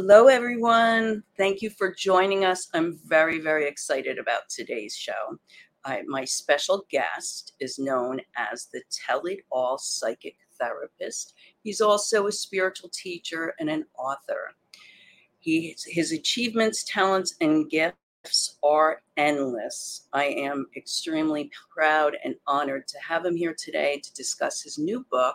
[0.00, 1.24] Hello, everyone.
[1.36, 2.68] Thank you for joining us.
[2.72, 5.36] I'm very, very excited about today's show.
[5.84, 11.34] I, my special guest is known as the Tell It All Psychic Therapist.
[11.64, 14.52] He's also a spiritual teacher and an author.
[15.40, 20.06] He, his achievements, talents, and gifts are endless.
[20.12, 25.04] I am extremely proud and honored to have him here today to discuss his new
[25.10, 25.34] book,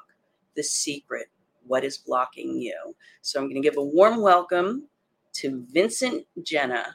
[0.56, 1.28] The Secret
[1.66, 2.96] what is blocking you.
[3.22, 4.88] So I'm going to give a warm welcome
[5.36, 6.86] to Vincent Genna.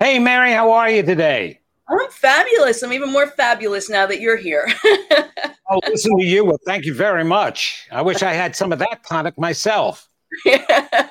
[0.00, 1.60] Hey, Mary, how are you today?
[1.88, 2.82] I'm fabulous.
[2.82, 4.66] I'm even more fabulous now that you're here.
[4.84, 6.44] oh, listen to you.
[6.44, 7.86] Well, thank you very much.
[7.90, 10.08] I wish I had some of that tonic myself.
[10.44, 10.60] yeah.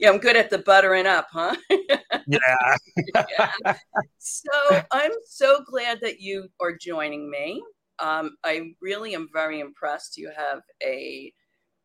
[0.00, 1.56] yeah, I'm good at the buttering up, huh?
[2.26, 2.76] yeah.
[3.14, 3.74] yeah.
[4.18, 7.62] So I'm so glad that you are joining me
[7.98, 10.16] um, I really am very impressed.
[10.16, 11.32] You have a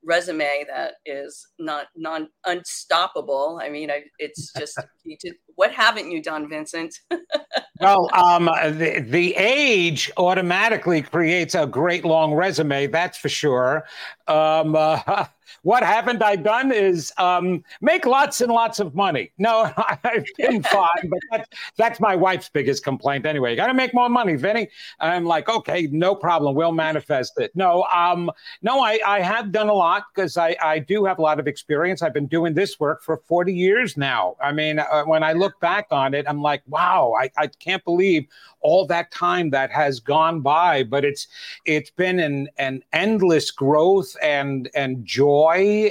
[0.03, 3.59] resume that is not non unstoppable.
[3.61, 6.95] I mean, I, it's just did, what haven't you done, Vincent?
[7.79, 12.87] well, um, the the age automatically creates a great long resume.
[12.87, 13.85] That's for sure.
[14.27, 15.25] Um, uh,
[15.63, 19.31] what haven't I done is um, make lots and lots of money.
[19.37, 19.71] No,
[20.03, 23.51] I've been fine, but that's, that's my wife's biggest complaint anyway.
[23.51, 24.69] You got to make more money, Vinny.
[24.99, 26.55] I'm like, okay, no problem.
[26.55, 27.51] We'll manifest it.
[27.55, 31.21] No, um, no, I, I have done a lot because I, I do have a
[31.21, 32.01] lot of experience.
[32.01, 34.35] I've been doing this work for 40 years now.
[34.41, 37.83] I mean, uh, when I look back on it, I'm like, wow, I, I can't
[37.83, 38.27] believe
[38.61, 40.83] all that time that has gone by.
[40.83, 41.27] But it's
[41.65, 45.40] it's been an, an endless growth and and joy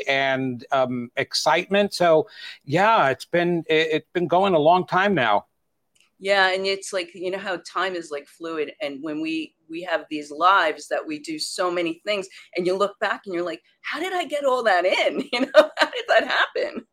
[0.07, 1.95] and um, excitement.
[1.95, 2.29] So
[2.65, 5.47] yeah, it's been it, it's been going a long time now.
[6.19, 9.83] Yeah, and it's like you know how time is like fluid, and when we we
[9.83, 13.45] have these lives that we do so many things, and you look back and you're
[13.45, 15.23] like, how did I get all that in?
[15.33, 16.87] You know, how did that happen?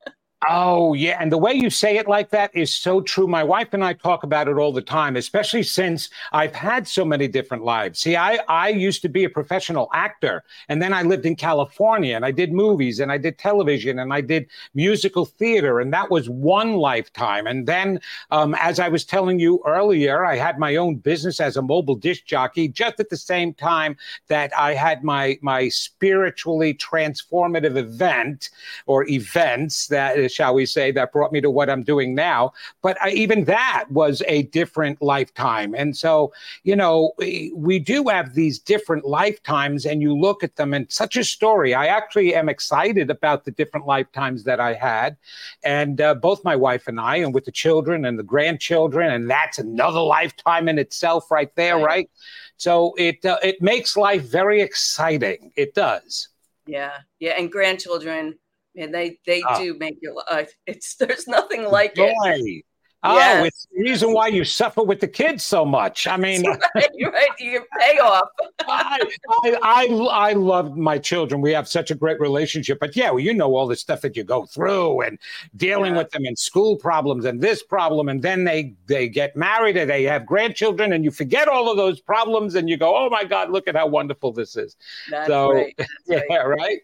[0.47, 1.17] Oh, yeah.
[1.19, 3.25] And the way you say it like that is so true.
[3.25, 7.03] My wife and I talk about it all the time, especially since I've had so
[7.03, 7.99] many different lives.
[7.99, 12.15] See, I, I used to be a professional actor, and then I lived in California
[12.15, 14.45] and I did movies and I did television and I did
[14.75, 17.47] musical theater, and that was one lifetime.
[17.47, 17.99] And then,
[18.29, 21.95] um, as I was telling you earlier, I had my own business as a mobile
[21.95, 23.97] disc jockey just at the same time
[24.27, 28.51] that I had my, my spiritually transformative event
[28.85, 32.53] or events that shall we say, that brought me to what I'm doing now.
[32.81, 35.73] But I, even that was a different lifetime.
[35.75, 36.33] And so,
[36.63, 40.91] you know, we, we do have these different lifetimes, and you look at them and
[40.91, 41.73] such a story.
[41.73, 45.17] I actually am excited about the different lifetimes that I had.
[45.63, 49.29] And uh, both my wife and I, and with the children and the grandchildren, and
[49.29, 51.85] that's another lifetime in itself right there, right?
[51.85, 52.09] right?
[52.57, 55.51] So it uh, it makes life very exciting.
[55.55, 56.29] It does.
[56.65, 58.37] Yeah, yeah, and grandchildren
[58.77, 59.61] and they they oh.
[59.61, 60.53] do make your uh, life.
[60.65, 62.13] It's there's nothing like Boy.
[62.23, 62.63] it.
[63.03, 66.07] Oh, it's the reason why you suffer with the kids so much.
[66.07, 66.43] I mean,
[66.75, 68.27] right, right, you pay off.
[68.67, 71.39] I, I, I, I love my children.
[71.39, 72.79] We have such a great relationship.
[72.79, 75.19] But yeah, well, you know all the stuff that you go through and
[75.55, 75.99] dealing yeah.
[75.99, 79.89] with them and school problems and this problem, and then they they get married and
[79.89, 83.23] they have grandchildren, and you forget all of those problems, and you go, oh my
[83.23, 84.75] God, look at how wonderful this is.
[85.11, 85.79] That's so, right.
[86.07, 86.47] Yeah, right.
[86.47, 86.79] right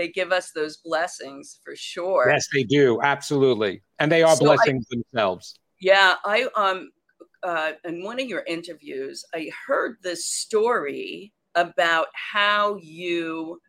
[0.00, 2.30] they give us those blessings for sure.
[2.32, 2.98] Yes, they do.
[3.02, 3.82] Absolutely.
[3.98, 5.58] And they are so blessings I, themselves.
[5.78, 6.14] Yeah.
[6.24, 6.90] I, um,
[7.42, 13.60] uh, in one of your interviews, I heard this story about how you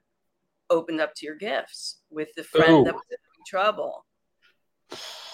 [0.69, 2.83] opened up to your gifts with the friend Ooh.
[2.85, 4.05] that was in trouble.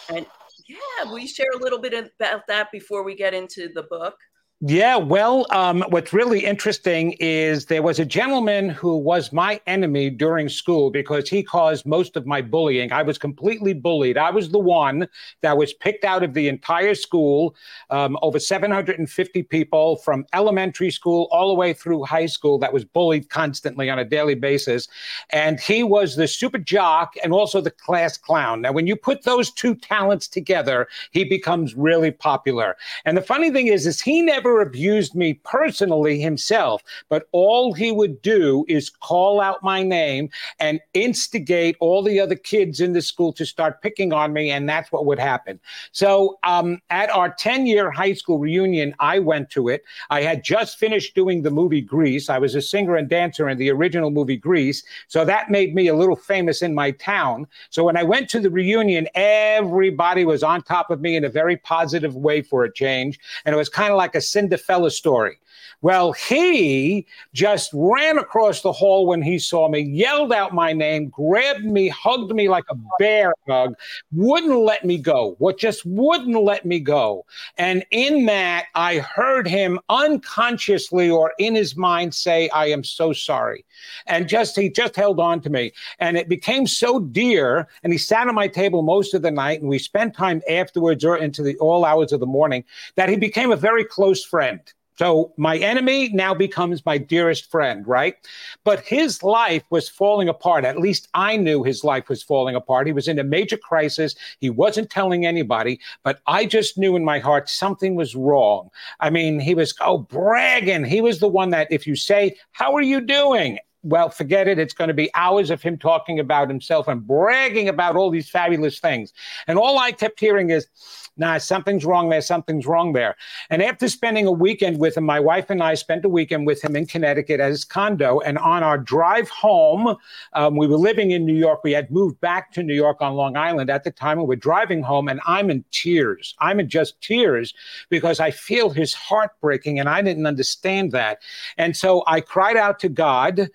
[0.09, 0.25] And
[0.67, 4.15] yeah, we share a little bit about that before we get into the book?
[4.59, 10.09] Yeah, well, um, what's really interesting is there was a gentleman who was my enemy
[10.09, 12.91] during school because he caused most of my bullying.
[12.91, 14.17] I was completely bullied.
[14.17, 15.07] I was the one
[15.41, 17.55] that was picked out of the entire school,
[17.91, 22.83] um, over 750 people from elementary school all the way through high school that was
[22.83, 24.87] bullied constantly on a daily basis.
[25.29, 28.61] And he was the super jock and also the class clown.
[28.61, 32.75] Now, when you put those two talents together, he becomes really popular.
[33.05, 37.73] And the funny thing is, is he never never abused me personally himself, but all
[37.73, 40.29] he would do is call out my name
[40.59, 44.69] and instigate all the other kids in the school to start picking on me, and
[44.69, 45.59] that's what would happen.
[45.91, 49.83] So um, at our 10 year high school reunion, I went to it.
[50.09, 52.29] I had just finished doing the movie Grease.
[52.29, 54.83] I was a singer and dancer in the original movie Grease.
[55.07, 57.47] So that made me a little famous in my town.
[57.69, 61.29] So when I went to the reunion, everybody was on top of me in a
[61.29, 63.19] very positive way for a change.
[63.43, 65.39] And it was kind of like a Cinderella story.
[65.81, 71.09] Well, he just ran across the hall when he saw me, yelled out my name,
[71.09, 73.75] grabbed me, hugged me like a bear hug,
[74.11, 75.35] wouldn't let me go.
[75.37, 77.25] What just wouldn't let me go.
[77.57, 83.13] And in that, I heard him unconsciously or in his mind say, I am so
[83.13, 83.65] sorry.
[84.07, 85.73] And just, he just held on to me.
[85.99, 87.67] And it became so dear.
[87.83, 91.05] And he sat at my table most of the night and we spent time afterwards
[91.05, 92.63] or into the all hours of the morning
[92.95, 94.59] that he became a very close friend.
[94.97, 98.15] So my enemy now becomes my dearest friend, right?
[98.63, 100.65] But his life was falling apart.
[100.65, 102.87] At least I knew his life was falling apart.
[102.87, 104.15] He was in a major crisis.
[104.39, 108.69] He wasn't telling anybody, but I just knew in my heart something was wrong.
[108.99, 110.85] I mean, he was, oh, bragging.
[110.85, 113.59] He was the one that if you say, How are you doing?
[113.87, 114.59] Well, forget it.
[114.59, 118.29] It's going to be hours of him talking about himself and bragging about all these
[118.29, 119.13] fabulous things.
[119.47, 120.67] And all I kept hearing is,
[121.15, 123.15] nah, something's wrong there, something's wrong there.
[123.49, 126.61] And after spending a weekend with him, my wife and I spent a weekend with
[126.61, 128.19] him in Connecticut at his condo.
[128.19, 129.95] And on our drive home,
[130.33, 131.63] um, we were living in New York.
[131.63, 134.35] We had moved back to New York on Long Island at the time, and we're
[134.35, 136.35] driving home, and I'm in tears.
[136.39, 137.53] I'm in just tears
[137.89, 141.19] because I feel his heart breaking, and I didn't understand that.
[141.57, 143.49] And so I cried out to God,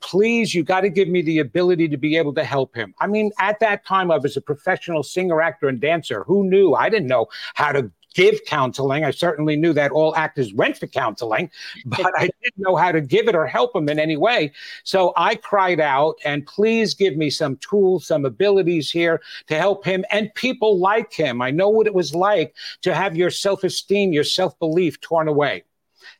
[0.00, 2.94] please, you got to give me the ability to be able to help him.
[3.00, 6.24] I mean, at that time, I was a professional singer, actor, and dancer.
[6.24, 6.74] Who knew?
[6.74, 9.04] I didn't know how to give counseling.
[9.04, 11.50] I certainly knew that all actors went for counseling,
[11.86, 14.52] but I didn't know how to give it or help them in any way.
[14.84, 19.84] So I cried out, and please give me some tools, some abilities here to help
[19.84, 21.42] him and people like him.
[21.42, 25.28] I know what it was like to have your self esteem, your self belief torn
[25.28, 25.64] away.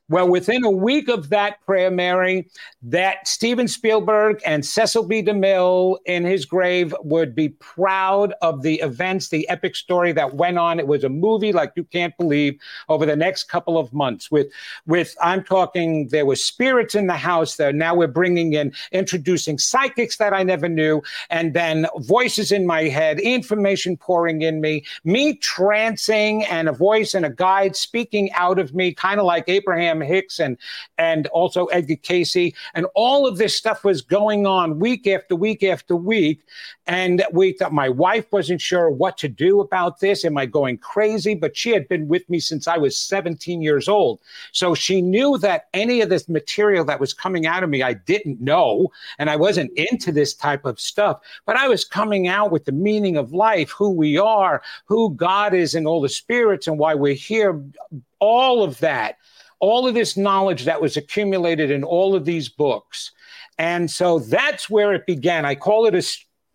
[0.08, 2.48] Well, within a week of that prayer, Mary,
[2.80, 5.20] that Steven Spielberg and Cecil B.
[5.20, 10.58] DeMille in his grave would be proud of the events, the epic story that went
[10.58, 10.78] on.
[10.78, 12.56] It was a movie like you can't believe
[12.88, 14.30] over the next couple of months.
[14.30, 14.46] With,
[14.86, 17.56] with I'm talking, there were spirits in the house.
[17.56, 22.64] There now we're bringing in, introducing psychics that I never knew, and then voices in
[22.64, 28.30] my head, information pouring in me, me trancing, and a voice and a guide speaking
[28.34, 30.56] out of me, kind of like Abraham Hicks and
[30.98, 35.62] and also Edgar Cayce, and all of this stuff was going on week after week
[35.62, 36.42] after week,
[36.86, 40.24] and we thought my wife wasn't sure what to do about this.
[40.24, 41.34] Am I going crazy?
[41.34, 44.20] But she had been with me since I was 17 years old,
[44.52, 47.94] so she knew that any of this material that was coming out of me I
[47.94, 48.88] didn't know,
[49.18, 52.72] and I wasn't into this type of stuff, but I was coming out with the
[52.72, 56.94] meaning of life, who we are, who God is, and all the spirits, and why
[56.94, 57.62] we're here
[58.18, 59.18] all of that
[59.60, 63.12] all of this knowledge that was accumulated in all of these books.
[63.58, 65.44] And so that's where it began.
[65.44, 66.02] I call it a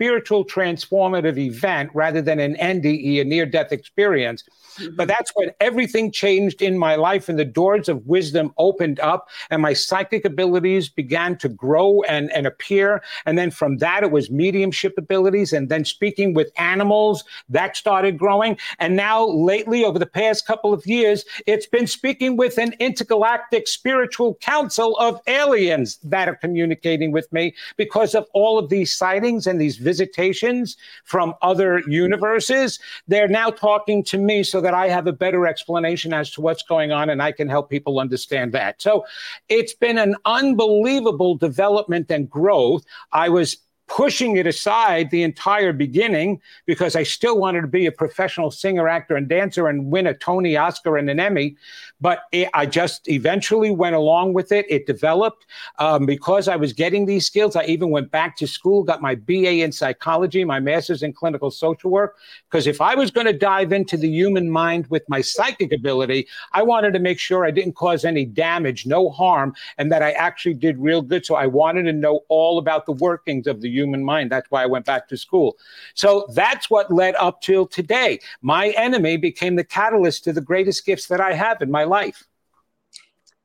[0.01, 4.43] spiritual transformative event rather than an NDE, a near death experience.
[4.79, 4.95] Mm-hmm.
[4.95, 9.29] But that's when everything changed in my life and the doors of wisdom opened up
[9.51, 13.03] and my psychic abilities began to grow and, and appear.
[13.27, 18.17] And then from that, it was mediumship abilities and then speaking with animals that started
[18.17, 18.57] growing.
[18.79, 23.67] And now, lately, over the past couple of years, it's been speaking with an intergalactic
[23.67, 29.45] spiritual council of aliens that are communicating with me because of all of these sightings
[29.45, 32.79] and these visitations from other universes.
[33.09, 36.63] They're now talking to me so that I have a better explanation as to what's
[36.63, 38.81] going on and I can help people understand that.
[38.81, 39.05] So
[39.49, 42.83] it's been an unbelievable development and growth.
[43.11, 43.57] I was
[43.91, 48.87] pushing it aside the entire beginning because I still wanted to be a professional singer,
[48.87, 51.57] actor, and dancer and win a Tony, Oscar, and an Emmy.
[51.99, 54.65] But it, I just eventually went along with it.
[54.69, 55.45] It developed
[55.77, 57.57] um, because I was getting these skills.
[57.57, 61.51] I even went back to school, got my BA in psychology, my master's in clinical
[61.51, 62.15] social work.
[62.49, 66.29] Because if I was going to dive into the human mind with my psychic ability,
[66.53, 70.11] I wanted to make sure I didn't cause any damage, no harm, and that I
[70.11, 71.25] actually did real good.
[71.25, 74.31] So I wanted to know all about the workings of the human mind.
[74.31, 75.57] That's why I went back to school.
[75.93, 78.19] So that's what led up till today.
[78.41, 82.27] My enemy became the catalyst to the greatest gifts that I have in my life.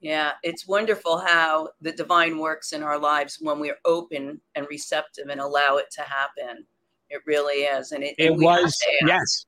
[0.00, 5.28] Yeah, it's wonderful how the divine works in our lives when we're open and receptive
[5.30, 6.66] and allow it to happen.
[7.08, 7.92] It really is.
[7.92, 9.46] And it, it and was, yes.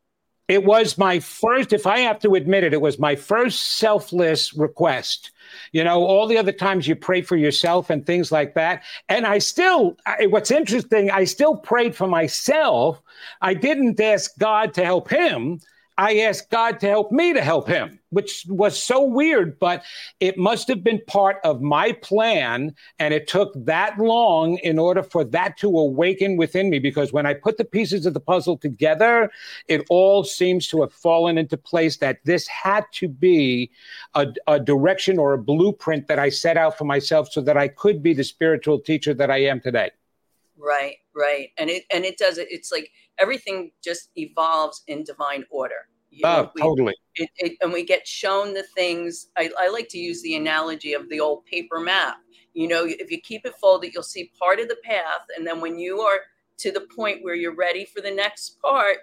[0.49, 4.54] It was my first, if I have to admit it, it was my first selfless
[4.54, 5.33] request.
[5.73, 8.83] You know, all the other times you pray for yourself and things like that.
[9.09, 9.97] And I still,
[10.28, 13.00] what's interesting, I still prayed for myself.
[13.40, 15.61] I didn't ask God to help him.
[15.99, 19.83] I asked God to help me to help him, which was so weird, but
[20.21, 22.76] it must have been part of my plan.
[23.00, 26.78] And it took that long in order for that to awaken within me.
[26.78, 29.28] Because when I put the pieces of the puzzle together,
[29.67, 33.73] it all seems to have fallen into place that this had to be
[34.14, 37.67] a, a direction or a blueprint that I set out for myself so that I
[37.67, 39.90] could be the spiritual teacher that I am today.
[40.57, 41.50] Right, right.
[41.59, 42.49] And it and it does it.
[42.50, 42.90] It's like
[43.21, 45.89] everything just evolves in divine order.
[46.11, 46.95] You oh, know, oh, we, totally.
[47.17, 49.29] It, it, and we get shown the things.
[49.37, 52.17] I, I like to use the analogy of the old paper map.
[52.55, 55.27] You know, if you keep it folded, you'll see part of the path.
[55.37, 56.21] And then when you are
[56.59, 58.99] to the point where you're ready for the next part,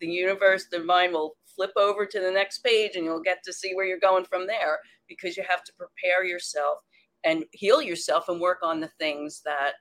[0.00, 3.52] the universe, the divine will flip over to the next page and you'll get to
[3.52, 6.78] see where you're going from there because you have to prepare yourself
[7.24, 9.72] and heal yourself and work on the things that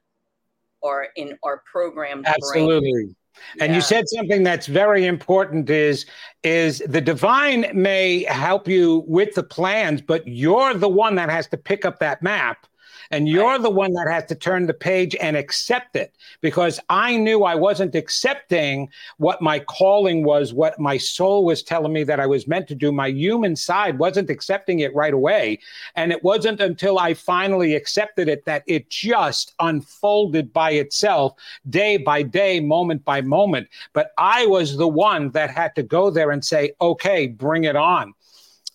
[0.83, 2.23] are in our program.
[2.25, 2.91] Absolutely.
[2.91, 3.15] Brain.
[3.59, 3.75] And yeah.
[3.75, 6.05] you said something that's very important is
[6.43, 11.47] is the divine may help you with the plans, but you're the one that has
[11.47, 12.65] to pick up that map
[13.11, 17.17] and you're the one that has to turn the page and accept it because I
[17.17, 22.19] knew I wasn't accepting what my calling was, what my soul was telling me that
[22.19, 22.91] I was meant to do.
[22.91, 25.59] My human side wasn't accepting it right away.
[25.95, 31.33] And it wasn't until I finally accepted it that it just unfolded by itself,
[31.69, 33.67] day by day, moment by moment.
[33.93, 37.75] But I was the one that had to go there and say, okay, bring it
[37.75, 38.13] on.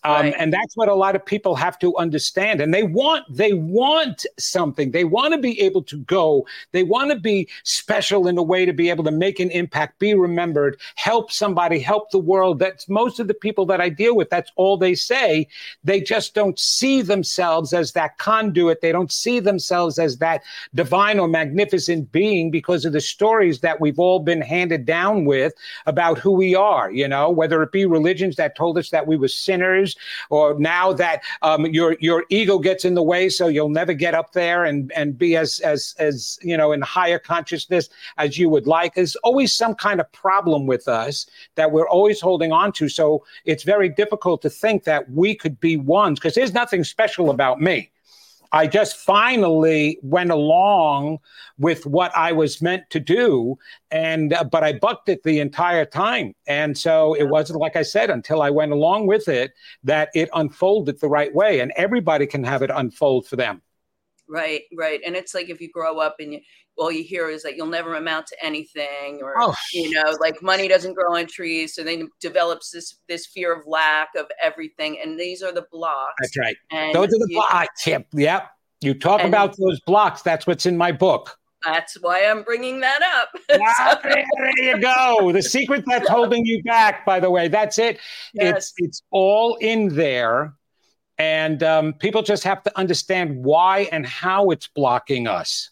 [0.07, 0.35] Um, right.
[0.39, 2.61] And that's what a lot of people have to understand.
[2.61, 4.91] And they want they want something.
[4.91, 6.47] They want to be able to go.
[6.71, 9.99] They want to be special in a way to be able to make an impact,
[9.99, 12.57] be remembered, help somebody, help the world.
[12.57, 14.29] That's most of the people that I deal with.
[14.29, 15.49] That's all they say.
[15.83, 18.79] They just don't see themselves as that conduit.
[18.79, 20.41] They don't see themselves as that
[20.73, 25.51] divine or magnificent being because of the stories that we've all been handed down with
[25.85, 26.89] about who we are.
[26.91, 29.96] You know, whether it be religions that told us that we were sinners
[30.29, 34.13] or now that um, your your ego gets in the way, so you'll never get
[34.13, 38.49] up there and and be as as as you know in higher consciousness as you
[38.49, 38.95] would like.
[38.95, 42.89] There's always some kind of problem with us that we're always holding on to.
[42.89, 47.29] So it's very difficult to think that we could be ones because there's nothing special
[47.29, 47.91] about me.
[48.51, 51.19] I just finally went along
[51.57, 53.57] with what I was meant to do,
[53.91, 57.83] and uh, but I bucked it the entire time, and so it wasn't like I
[57.83, 59.51] said until I went along with it
[59.83, 63.61] that it unfolded the right way, and everybody can have it unfold for them.
[64.29, 66.39] Right, right, and it's like if you grow up and you,
[66.77, 69.53] all you hear is that you'll never amount to anything or oh.
[69.73, 73.65] you know like money doesn't grow on trees so then develops this this fear of
[73.65, 77.87] lack of everything and these are the blocks that's right and those are the blocks
[77.87, 78.49] yep yep
[78.81, 83.01] you talk about those blocks that's what's in my book that's why i'm bringing that
[83.01, 83.29] up
[83.61, 84.23] ah, there
[84.57, 87.99] you go the secret that's holding you back by the way that's it
[88.33, 88.55] yes.
[88.55, 90.53] it's it's all in there
[91.17, 95.71] and um, people just have to understand why and how it's blocking us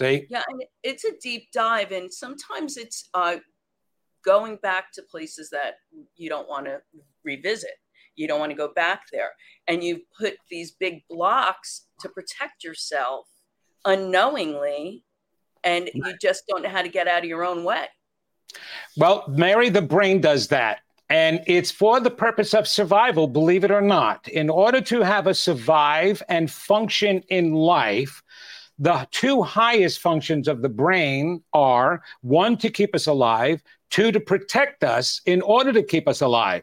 [0.00, 0.26] See?
[0.30, 3.36] Yeah, and it's a deep dive, and sometimes it's uh,
[4.24, 5.74] going back to places that
[6.16, 6.80] you don't want to
[7.22, 7.74] revisit.
[8.16, 9.28] You don't want to go back there.
[9.68, 13.26] And you put these big blocks to protect yourself
[13.84, 15.04] unknowingly,
[15.64, 17.84] and you just don't know how to get out of your own way.
[18.96, 20.80] Well, Mary, the brain does that.
[21.10, 24.28] And it's for the purpose of survival, believe it or not.
[24.28, 28.22] In order to have a survive and function in life,
[28.78, 34.20] the two highest functions of the brain are one, to keep us alive, two, to
[34.20, 36.62] protect us in order to keep us alive.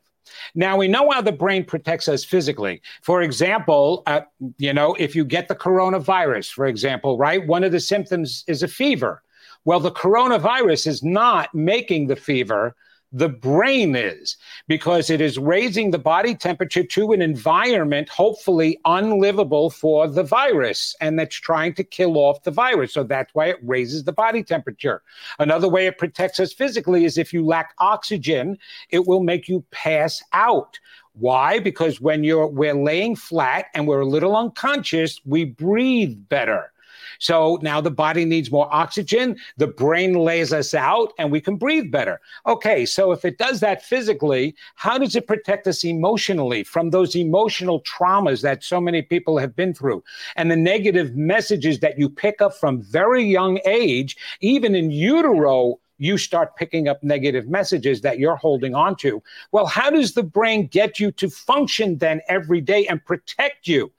[0.55, 2.81] Now we know how the brain protects us physically.
[3.01, 4.21] For example, uh,
[4.57, 8.63] you know, if you get the coronavirus, for example, right, one of the symptoms is
[8.63, 9.23] a fever.
[9.65, 12.75] Well, the coronavirus is not making the fever
[13.11, 14.35] the brain is
[14.67, 20.95] because it is raising the body temperature to an environment hopefully unlivable for the virus
[20.99, 22.93] and that's trying to kill off the virus.
[22.93, 25.01] So that's why it raises the body temperature.
[25.39, 28.57] Another way it protects us physically is if you lack oxygen
[28.89, 30.77] it will make you pass out.
[31.13, 31.59] Why?
[31.59, 36.71] Because when you're we're laying flat and we're a little unconscious we breathe better
[37.19, 41.55] so now the body needs more oxygen, the brain lays us out, and we can
[41.55, 42.19] breathe better.
[42.45, 47.15] Okay, so if it does that physically, how does it protect us emotionally from those
[47.15, 50.03] emotional traumas that so many people have been through
[50.35, 55.79] and the negative messages that you pick up from very young age, even in utero?
[55.97, 59.21] you start picking up negative messages that you're holding on to.
[59.51, 63.91] Well, how does the brain get you to function then every day and protect you?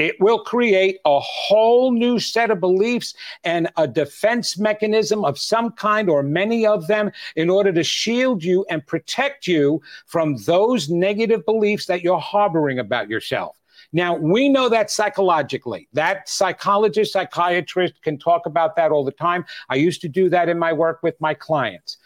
[0.00, 3.12] It will create a whole new set of beliefs
[3.44, 8.42] and a defense mechanism of some kind or many of them in order to shield
[8.42, 13.60] you and protect you from those negative beliefs that you're harboring about yourself.
[13.92, 15.86] Now, we know that psychologically.
[15.92, 19.44] That psychologist, psychiatrist can talk about that all the time.
[19.68, 21.98] I used to do that in my work with my clients.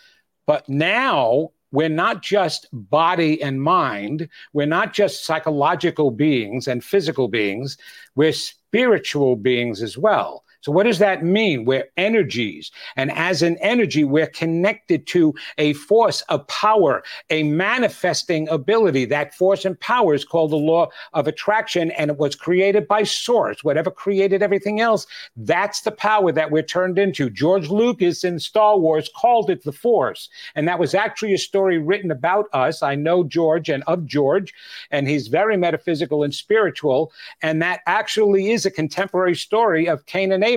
[0.47, 4.29] But now we're not just body and mind.
[4.53, 7.77] We're not just psychological beings and physical beings.
[8.15, 10.44] We're spiritual beings as well.
[10.65, 11.67] So, what does that mean?
[11.67, 12.71] We're energies.
[12.97, 19.05] And as an energy, we're connected to a force a power, a manifesting ability.
[19.05, 23.03] That force and power is called the law of attraction, and it was created by
[23.03, 23.63] Source.
[23.63, 25.07] Whatever created everything else,
[25.37, 27.29] that's the power that we're turned into.
[27.29, 30.31] George Lucas in Star Wars called it the Force.
[30.55, 32.83] And that was actually a story written about us.
[32.83, 34.55] I know George and of George,
[34.91, 37.13] and he's very metaphysical and spiritual.
[37.43, 40.54] And that actually is a contemporary story of Cain and Abel.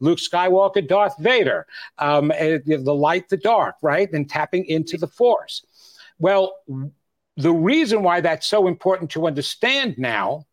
[0.00, 1.66] Luke Skywalker, Darth Vader,
[1.98, 4.10] um, eh, the light, the dark, right?
[4.12, 5.64] And tapping into the force.
[6.18, 6.54] Well,
[7.36, 10.46] the reason why that's so important to understand now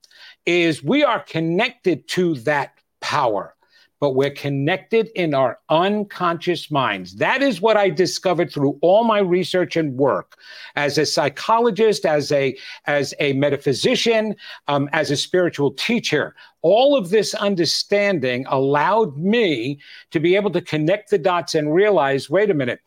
[0.46, 3.56] is we are connected to that power
[4.02, 7.16] but we're connected in our unconscious minds.
[7.18, 10.38] That is what I discovered through all my research and work
[10.76, 14.36] as a psychologist, as a as a metaphysician,
[14.68, 16.36] um, as a spiritual teacher.
[16.64, 22.30] All of this understanding allowed me to be able to connect the dots and realize,
[22.30, 22.82] wait a minute.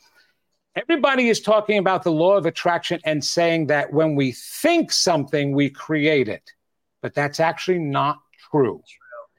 [0.74, 5.54] Everybody is talking about the law of attraction and saying that when we think something,
[5.54, 6.50] we create it.
[7.02, 8.18] But that's actually not
[8.50, 8.82] true.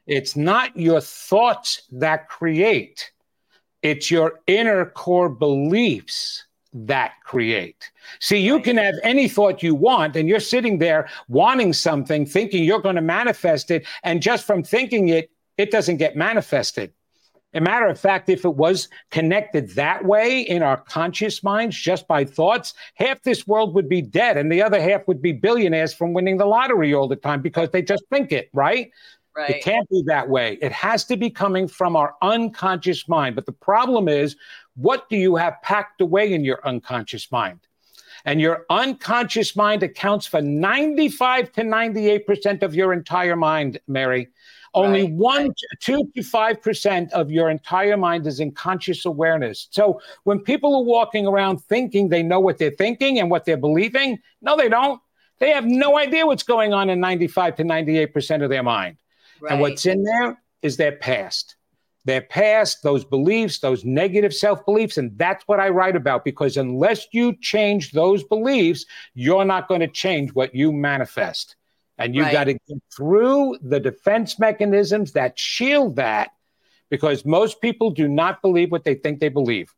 [0.08, 3.12] It's not your thoughts that create,
[3.82, 7.90] it's your inner core beliefs that create.
[8.20, 12.64] See, you can have any thought you want, and you're sitting there wanting something, thinking
[12.64, 13.86] you're going to manifest it.
[14.04, 16.92] And just from thinking it, it doesn't get manifested.
[17.54, 22.06] A matter of fact, if it was connected that way in our conscious minds, just
[22.06, 25.94] by thoughts, half this world would be dead, and the other half would be billionaires
[25.94, 28.92] from winning the lottery all the time because they just think it, right?
[29.36, 29.50] Right.
[29.50, 30.58] It can't be that way.
[30.62, 33.36] It has to be coming from our unconscious mind.
[33.36, 34.38] But the problem is,
[34.76, 37.60] what do you have packed away in your unconscious mind?
[38.24, 44.30] And your unconscious mind accounts for 95 to 98% of your entire mind, Mary.
[44.74, 45.14] Only right.
[45.14, 49.68] one, two to five percent of your entire mind is in conscious awareness.
[49.72, 53.56] So when people are walking around thinking they know what they're thinking and what they're
[53.56, 55.02] believing, no, they don't.
[55.40, 58.98] They have no idea what's going on in 95 to 98 percent of their mind.
[59.42, 59.52] Right.
[59.52, 61.56] And what's in there is their past.
[62.06, 64.98] Their past, those beliefs, those negative self beliefs.
[64.98, 69.82] And that's what I write about because unless you change those beliefs, you're not going
[69.82, 71.56] to change what you manifest.
[71.98, 72.34] And you've right.
[72.34, 76.32] got to get through the defense mechanisms that shield that
[76.90, 79.74] because most people do not believe what they think they believe.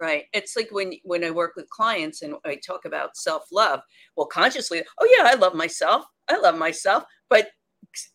[0.00, 0.24] Right.
[0.32, 3.82] It's like when when I work with clients and I talk about self-love.
[4.16, 6.04] Well, consciously, oh yeah, I love myself.
[6.28, 7.04] I love myself.
[7.28, 7.50] But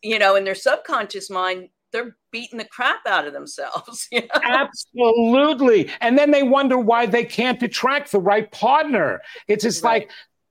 [0.02, 4.08] you know, in their subconscious mind, they're beating the crap out of themselves.
[4.12, 4.42] You know?
[4.44, 5.90] Absolutely.
[6.02, 9.22] And then they wonder why they can't attract the right partner.
[9.48, 10.08] It's just right.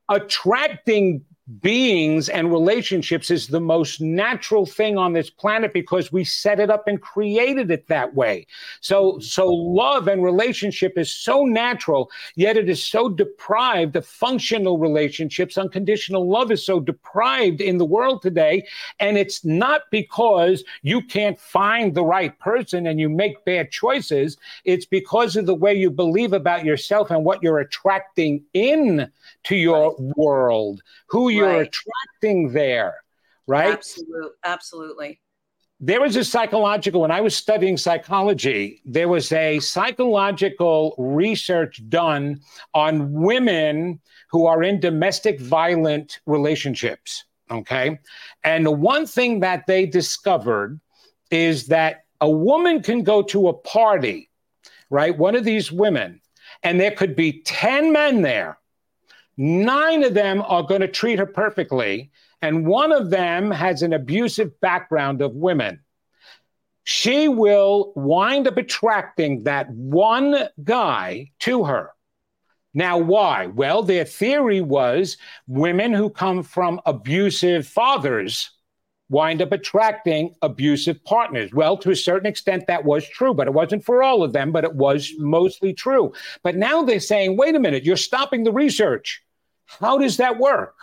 [0.08, 1.24] like attracting
[1.60, 6.70] beings and relationships is the most natural thing on this planet because we set it
[6.70, 8.46] up and created it that way.
[8.80, 14.78] So, so love and relationship is so natural, yet it is so deprived of functional
[14.78, 15.56] relationships.
[15.56, 18.66] Unconditional love is so deprived in the world today.
[18.98, 24.36] And it's not because you can't find the right person and you make bad choices.
[24.64, 29.10] It's because of the way you believe about yourself and what you're attracting in
[29.44, 30.16] to your right.
[30.16, 31.68] world, who you're right.
[31.68, 32.96] attracting there,
[33.46, 33.72] right?
[33.72, 34.30] Absolutely.
[34.44, 35.20] Absolutely.
[35.78, 42.40] There was a psychological, when I was studying psychology, there was a psychological research done
[42.72, 47.24] on women who are in domestic violent relationships.
[47.50, 47.98] Okay.
[48.42, 50.80] And the one thing that they discovered
[51.30, 54.30] is that a woman can go to a party,
[54.88, 55.16] right?
[55.16, 56.20] One of these women,
[56.62, 58.58] and there could be 10 men there
[59.36, 63.92] Nine of them are going to treat her perfectly, and one of them has an
[63.92, 65.80] abusive background of women.
[66.84, 71.90] She will wind up attracting that one guy to her.
[72.72, 73.46] Now, why?
[73.46, 78.50] Well, their theory was women who come from abusive fathers
[79.08, 81.52] wind up attracting abusive partners.
[81.52, 84.52] Well, to a certain extent, that was true, but it wasn't for all of them,
[84.52, 86.12] but it was mostly true.
[86.42, 89.22] But now they're saying, wait a minute, you're stopping the research.
[89.66, 90.74] How does that work?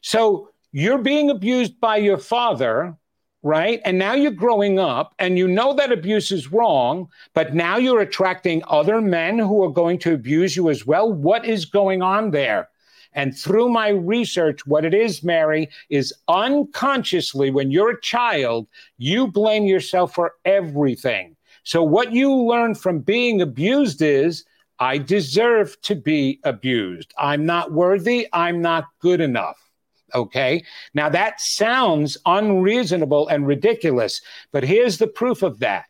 [0.00, 2.96] So you're being abused by your father,
[3.42, 3.80] right?
[3.84, 8.00] And now you're growing up and you know that abuse is wrong, but now you're
[8.00, 11.12] attracting other men who are going to abuse you as well.
[11.12, 12.68] What is going on there?
[13.14, 19.26] And through my research, what it is, Mary, is unconsciously, when you're a child, you
[19.26, 21.34] blame yourself for everything.
[21.64, 24.44] So, what you learn from being abused is
[24.78, 27.12] I deserve to be abused.
[27.18, 28.28] I'm not worthy.
[28.32, 29.58] I'm not good enough.
[30.14, 30.64] Okay.
[30.94, 35.86] Now that sounds unreasonable and ridiculous, but here's the proof of that.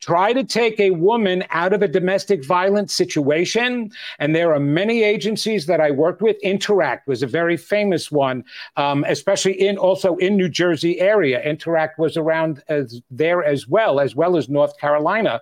[0.00, 3.92] Try to take a woman out of a domestic violence situation.
[4.18, 6.36] And there are many agencies that I worked with.
[6.42, 8.42] Interact was a very famous one,
[8.76, 11.40] um, especially in also in New Jersey area.
[11.44, 15.40] Interact was around as, there as well, as well as North Carolina.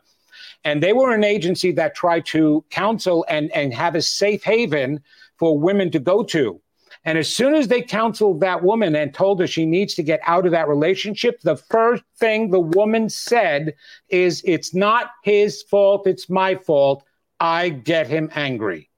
[0.65, 5.01] And they were an agency that tried to counsel and, and have a safe haven
[5.39, 6.61] for women to go to.
[7.05, 10.21] And as soon as they counseled that woman and told her she needs to get
[10.27, 13.75] out of that relationship, the first thing the woman said
[14.11, 17.03] is, It's not his fault, it's my fault.
[17.39, 18.91] I get him angry.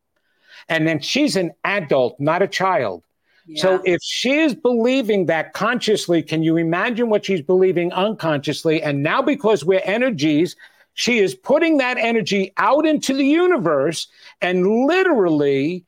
[0.69, 3.05] And then she's an adult, not a child.
[3.47, 3.63] Yeah.
[3.63, 8.83] So if she is believing that consciously, can you imagine what she's believing unconsciously?
[8.83, 10.57] And now, because we're energies
[10.95, 14.09] she is putting that energy out into the universe
[14.41, 15.85] and literally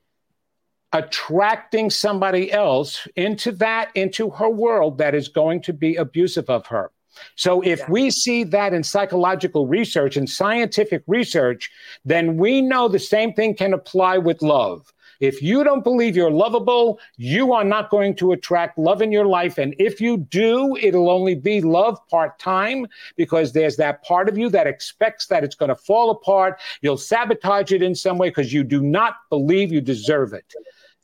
[0.92, 6.66] attracting somebody else into that, into her world that is going to be abusive of
[6.66, 6.90] her.
[7.36, 7.90] So if yeah.
[7.90, 11.70] we see that in psychological research and scientific research,
[12.04, 14.92] then we know the same thing can apply with love.
[15.20, 19.26] If you don't believe you're lovable, you are not going to attract love in your
[19.26, 19.58] life.
[19.58, 24.38] And if you do, it'll only be love part time because there's that part of
[24.38, 26.60] you that expects that it's going to fall apart.
[26.82, 30.54] You'll sabotage it in some way because you do not believe you deserve it.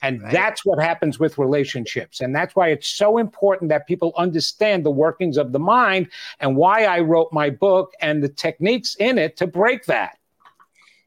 [0.02, 0.32] And right.
[0.32, 2.20] that's what happens with relationships.
[2.20, 6.08] And that's why it's so important that people understand the workings of the mind
[6.40, 10.16] and why I wrote my book and the techniques in it to break that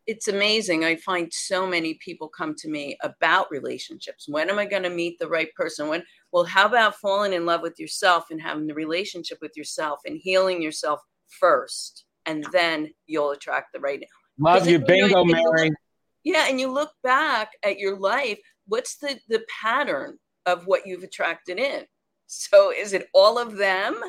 [0.05, 0.83] it's amazing.
[0.83, 4.27] I find so many people come to me about relationships.
[4.27, 5.87] When am I going to meet the right person?
[5.87, 9.99] When, well, how about falling in love with yourself and having the relationship with yourself
[10.05, 10.99] and healing yourself
[11.39, 14.03] first, and then you'll attract the right.
[14.39, 15.69] Love you, bingo, you know, Mary.
[15.69, 15.77] Look,
[16.23, 18.39] yeah, and you look back at your life.
[18.67, 21.85] What's the the pattern of what you've attracted in?
[22.27, 23.99] So is it all of them?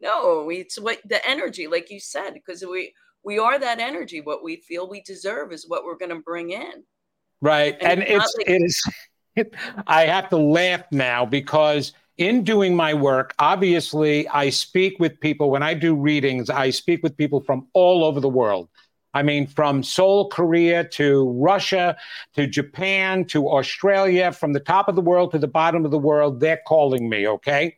[0.00, 2.92] No, it's what the energy, like you said, because we
[3.24, 4.20] we are that energy.
[4.20, 6.84] What we feel we deserve is what we're going to bring in.
[7.40, 7.76] Right.
[7.80, 8.82] And, and it's, like- it is,
[9.36, 9.54] it,
[9.86, 15.50] I have to laugh now because in doing my work, obviously, I speak with people.
[15.50, 18.68] When I do readings, I speak with people from all over the world.
[19.14, 21.96] I mean, from Seoul, Korea to Russia
[22.34, 25.98] to Japan to Australia, from the top of the world to the bottom of the
[25.98, 27.76] world, they're calling me, okay?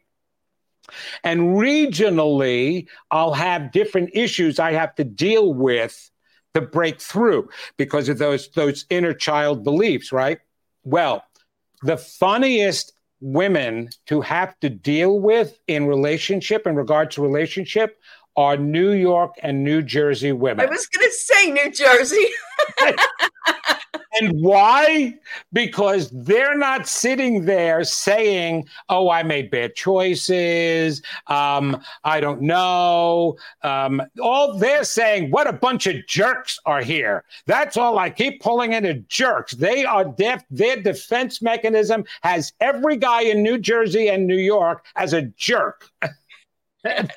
[1.24, 6.10] And regionally, I'll have different issues I have to deal with
[6.54, 10.38] to break through because of those those inner child beliefs, right?
[10.84, 11.24] Well,
[11.82, 17.98] the funniest women to have to deal with in relationship, in regard to relationship,
[18.36, 20.66] are New York and New Jersey women.
[20.66, 22.28] I was going to say New Jersey.
[24.20, 25.14] and why?
[25.52, 31.02] Because they're not sitting there saying, "Oh, I made bad choices.
[31.26, 37.24] Um, I don't know." Um, all they're saying, "What a bunch of jerks are here."
[37.46, 39.52] That's all I keep pulling into jerks.
[39.52, 40.44] They are deaf.
[40.50, 45.90] Their defense mechanism has every guy in New Jersey and New York as a jerk.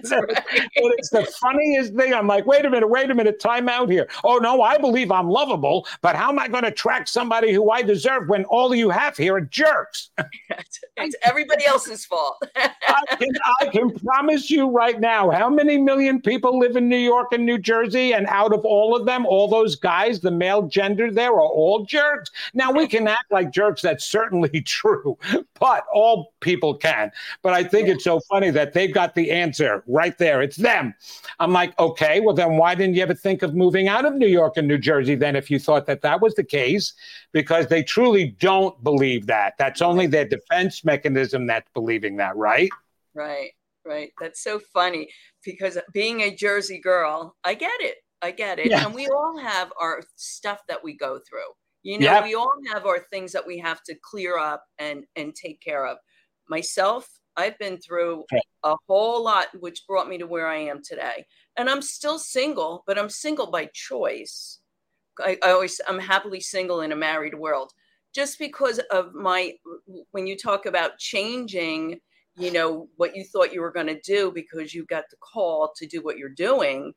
[0.76, 2.14] it's the funniest thing.
[2.14, 4.08] I'm like, wait a minute, wait a minute, time out here.
[4.24, 7.72] Oh no, I believe I'm lovable, but how am I going to track somebody who
[7.72, 10.10] I deserve when all you have here are jerks?
[10.98, 12.42] it's everybody else's fault.
[12.56, 13.30] I, can,
[13.62, 17.46] I can promise you right now, how many million people live in New York and
[17.46, 21.34] New Jersey, and out of all of them, all those guys, the male gender there,
[21.34, 22.32] are all jerks.
[22.54, 23.82] Now we can act like jerks.
[23.82, 25.18] That's certainly true,
[25.60, 27.12] but all people can.
[27.42, 30.42] But I think it's so funny that they've got the answer answer right there.
[30.42, 30.94] It's them.
[31.40, 34.28] I'm like, okay, well, then why didn't you ever think of moving out of New
[34.28, 36.94] York and New Jersey then if you thought that that was the case?
[37.32, 39.56] Because they truly don't believe that.
[39.58, 42.70] That's only their defense mechanism that's believing that, right?
[43.14, 43.52] Right,
[43.86, 44.12] right.
[44.20, 45.10] That's so funny
[45.44, 47.98] because being a Jersey girl, I get it.
[48.22, 48.68] I get it.
[48.68, 48.86] Yeah.
[48.86, 51.40] And we all have our stuff that we go through.
[51.82, 52.26] You know, yep.
[52.26, 55.86] we all have our things that we have to clear up and and take care
[55.86, 55.98] of.
[56.50, 57.08] Myself,
[57.40, 58.26] I've been through
[58.64, 61.26] a whole lot, which brought me to where I am today.
[61.58, 64.60] And I'm still single, but I'm single by choice.
[65.20, 67.72] I, I always, I'm happily single in a married world
[68.14, 69.54] just because of my,
[70.12, 72.00] when you talk about changing,
[72.38, 75.72] you know, what you thought you were going to do because you got the call
[75.78, 76.94] to do what you're doing.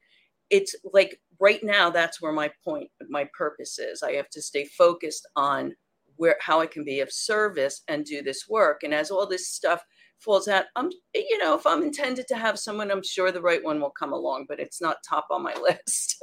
[0.51, 4.03] It's like right now, that's where my point, my purpose is.
[4.03, 5.75] I have to stay focused on
[6.17, 8.83] where, how I can be of service and do this work.
[8.83, 9.83] And as all this stuff,
[10.23, 13.63] falls out, I'm, you know, if I'm intended to have someone, I'm sure the right
[13.63, 16.23] one will come along, but it's not top on my list.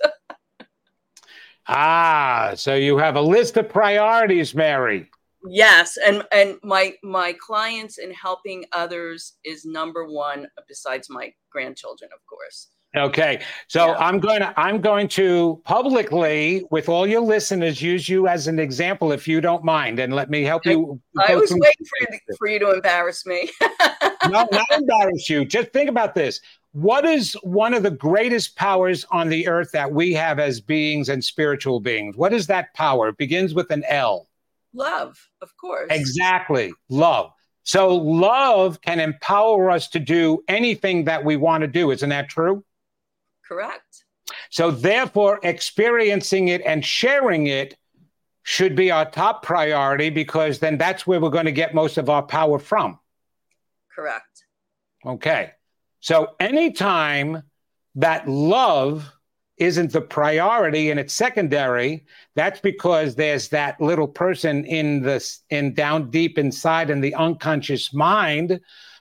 [1.68, 5.10] ah, so you have a list of priorities, Mary.
[5.48, 12.10] Yes, and and my my clients and helping others is number one, besides my grandchildren,
[12.14, 12.68] of course.
[12.96, 13.42] Okay.
[13.68, 13.98] So yeah.
[14.00, 18.58] I'm going to I'm going to publicly with all your listeners use you as an
[18.58, 21.00] example if you don't mind and let me help you.
[21.18, 23.52] I, I was waiting for you, for you to embarrass me.
[24.28, 25.46] no, not embarrass you.
[25.46, 26.42] Just think about this.
[26.72, 31.10] What is one of the greatest powers on the earth that we have as beings
[31.10, 32.16] and spiritual beings?
[32.16, 33.10] What is that power?
[33.10, 34.28] It begins with an L.
[34.74, 35.88] Love, of course.
[35.92, 36.72] Exactly.
[36.90, 37.32] Love.
[37.64, 41.92] So love can empower us to do anything that we want to do.
[41.92, 42.64] Isn't that true?
[43.50, 44.04] Correct.
[44.52, 47.76] So, therefore, experiencing it and sharing it
[48.44, 52.10] should be our top priority because then that's where we're going to get most of
[52.10, 53.00] our power from.
[53.94, 54.46] Correct.
[55.04, 55.52] Okay.
[56.00, 57.42] So, anytime
[57.96, 59.12] that love
[59.58, 65.74] isn't the priority and it's secondary, that's because there's that little person in this in
[65.74, 68.60] down deep inside in the unconscious mind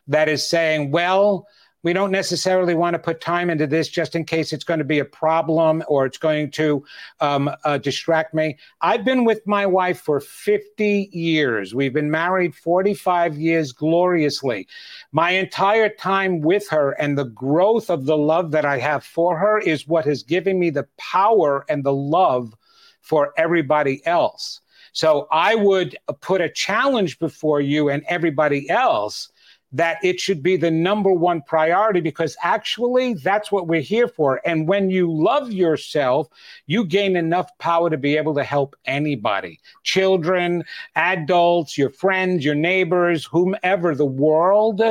[0.09, 1.47] that is saying, well,
[1.83, 4.85] we don't necessarily want to put time into this just in case it's going to
[4.85, 6.85] be a problem or it's going to
[7.21, 8.59] um, uh, distract me.
[8.81, 11.75] I've been with my wife for 50 years.
[11.75, 14.67] We've been married 45 years gloriously.
[15.13, 19.39] My entire time with her and the growth of the love that I have for
[19.39, 22.55] her is what has given me the power and the love
[23.03, 24.61] for everybody else.
[24.93, 29.31] So I would put a challenge before you and everybody else
[29.73, 34.41] that it should be the number one priority because actually that's what we're here for.
[34.47, 36.29] And when you love yourself,
[36.67, 40.65] you gain enough power to be able to help anybody children,
[40.97, 44.83] adults, your friends, your neighbors, whomever, the world.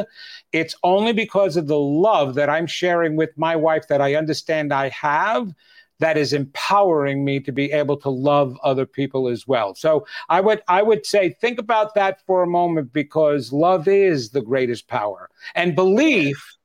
[0.51, 4.73] It's only because of the love that I'm sharing with my wife that I understand
[4.73, 5.53] I have
[5.99, 9.73] that is empowering me to be able to love other people as well.
[9.75, 14.29] So I would I would say think about that for a moment because love is
[14.29, 15.29] the greatest power.
[15.55, 16.57] And belief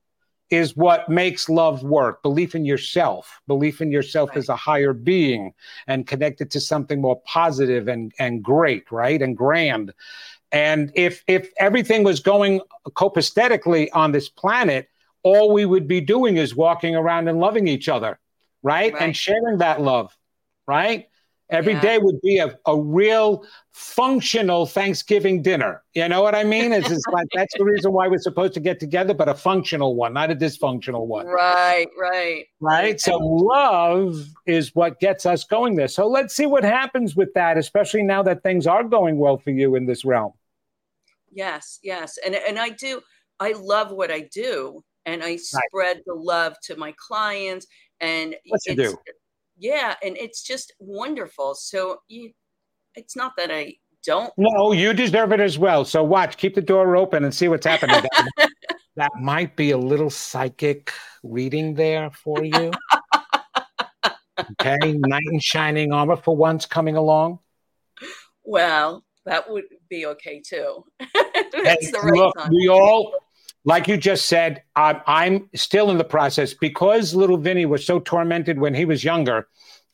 [0.51, 2.23] is what makes love work.
[2.23, 4.39] Belief in yourself, belief in yourself right.
[4.39, 5.55] as a higher being
[5.87, 9.23] and connected to something more positive and and great, right?
[9.23, 9.93] And grand.
[10.53, 14.89] And if if everything was going copacetically on this planet,
[15.23, 18.19] all we would be doing is walking around and loving each other
[18.63, 18.93] right?
[18.93, 19.03] right.
[19.03, 20.17] And sharing that love,
[20.67, 21.07] right?
[21.53, 21.81] Every yeah.
[21.81, 25.83] day would be a, a real functional Thanksgiving dinner.
[25.93, 26.73] You know what I mean?
[26.73, 29.95] It's, it's like that's the reason why we're supposed to get together, but a functional
[29.95, 31.27] one, not a dysfunctional one.
[31.27, 32.47] Right, right.
[32.59, 32.99] Right.
[32.99, 35.89] So love is what gets us going there.
[35.89, 39.51] So let's see what happens with that, especially now that things are going well for
[39.51, 40.33] you in this realm.
[41.31, 42.19] Yes, yes.
[42.25, 43.03] And and I do
[43.41, 46.03] I love what I do and I spread right.
[46.07, 47.67] the love to my clients
[48.03, 48.97] and what you do.
[49.57, 51.55] Yeah, and it's just wonderful.
[51.55, 52.33] So you
[52.95, 55.85] it's not that I don't No, you deserve it as well.
[55.85, 58.03] So watch, keep the door open and see what's happening.
[58.03, 58.49] that,
[58.97, 62.73] that might be a little psychic reading there for you.
[64.61, 67.39] okay, knight in shining armor for once coming along.
[68.45, 70.85] Well, that would be okay too.
[70.99, 71.09] hey,
[71.55, 72.51] right look, time.
[72.51, 73.15] we all,
[73.65, 78.01] like you just said, I'm, I'm still in the process because little Vinny was so
[78.01, 79.49] tormented when he was younger.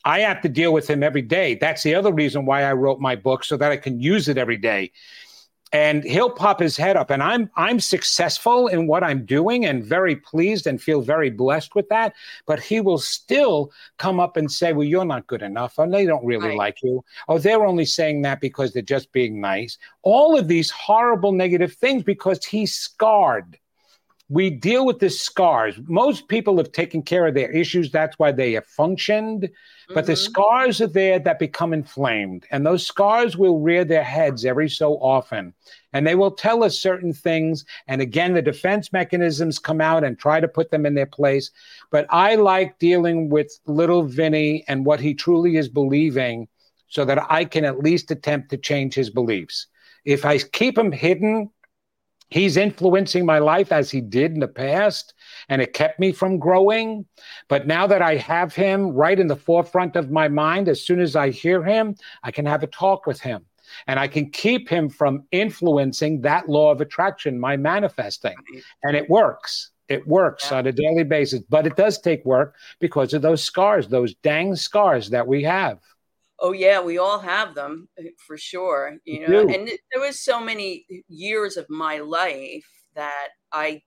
[0.05, 1.55] I have to deal with him every day.
[1.55, 4.37] That's the other reason why I wrote my book so that I can use it
[4.37, 4.91] every day
[5.71, 7.09] and he'll pop his head up.
[7.09, 11.75] And i'm i'm successful in what i'm doing and very pleased and feel very blessed
[11.75, 12.13] with that.
[12.45, 16.05] But he will still come up and say well you're not good enough and they
[16.05, 16.57] don't really right.
[16.57, 17.03] like you.
[17.27, 19.77] Or they're only saying that because they're just being nice.
[20.01, 23.57] All of these horrible negative things because he's scarred
[24.29, 25.75] we deal with the scars.
[25.87, 27.91] Most people have taken care of their issues.
[27.91, 29.49] That's why they have functioned.
[29.87, 30.11] But mm-hmm.
[30.11, 32.45] the scars are there that become inflamed.
[32.51, 35.55] And those scars will rear their heads every so often.
[35.93, 37.65] And they will tell us certain things.
[37.87, 41.49] And again, the defense mechanisms come out and try to put them in their place.
[41.89, 46.47] But I like dealing with little Vinny and what he truly is believing
[46.87, 49.65] so that I can at least attempt to change his beliefs.
[50.05, 51.49] If I keep him hidden,
[52.29, 55.13] He's influencing my life as he did in the past,
[55.49, 57.05] and it kept me from growing.
[57.47, 60.99] But now that I have him right in the forefront of my mind, as soon
[60.99, 63.45] as I hear him, I can have a talk with him.
[63.87, 68.35] And I can keep him from influencing that law of attraction, my manifesting.
[68.83, 69.71] And it works.
[69.87, 70.59] It works yeah.
[70.59, 74.55] on a daily basis, but it does take work because of those scars, those dang
[74.55, 75.79] scars that we have.
[76.41, 78.97] Oh yeah, we all have them eh, for sure.
[79.05, 83.81] You know, and there was so many years of my life that I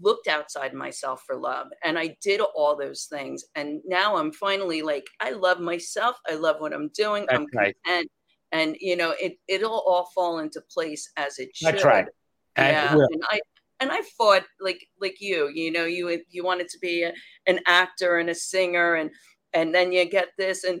[0.00, 3.44] looked outside myself for love and I did all those things.
[3.54, 6.16] And now I'm finally like, I love myself.
[6.28, 7.26] I love what I'm doing.
[7.28, 7.76] That's I'm right.
[7.84, 8.10] content.
[8.52, 11.74] And you know, it it'll all fall into place as it should.
[11.74, 12.06] That's right.
[12.56, 13.06] And yeah.
[13.10, 13.40] And I
[13.80, 17.12] and I fought like like you, you know, you you wanted to be a,
[17.46, 19.10] an actor and a singer and
[19.52, 20.80] and then you get this and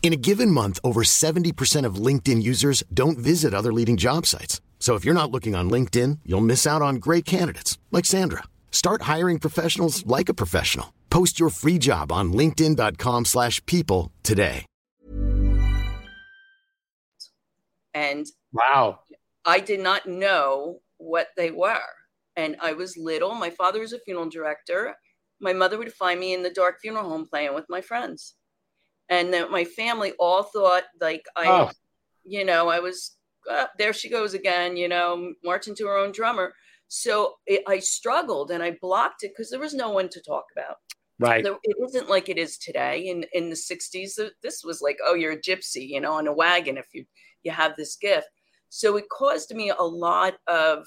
[0.00, 4.62] In a given month, over 70% of LinkedIn users don't visit other leading job sites.
[4.78, 8.44] So if you're not looking on LinkedIn, you'll miss out on great candidates like Sandra.
[8.70, 10.94] Start hiring professionals like a professional.
[11.10, 14.64] Post your free job on linkedin.com slash people today.
[17.92, 19.00] And wow,
[19.44, 21.80] I did not know what they were.
[22.36, 23.34] And I was little.
[23.34, 24.94] My father was a funeral director.
[25.40, 28.34] My mother would find me in the dark funeral home playing with my friends.
[29.10, 31.70] And that my family all thought like I, oh.
[32.24, 33.16] you know, I was,
[33.50, 36.52] uh, there she goes again, you know, marching to her own drummer
[36.88, 40.46] so it, I struggled and I blocked it because there was no one to talk
[40.52, 40.76] about.
[41.20, 41.44] Right.
[41.44, 43.06] There, it isn't like it is today.
[43.06, 46.32] In in the '60s, this was like, oh, you're a gypsy, you know, on a
[46.32, 47.04] wagon if you
[47.42, 48.28] you have this gift.
[48.70, 50.86] So it caused me a lot of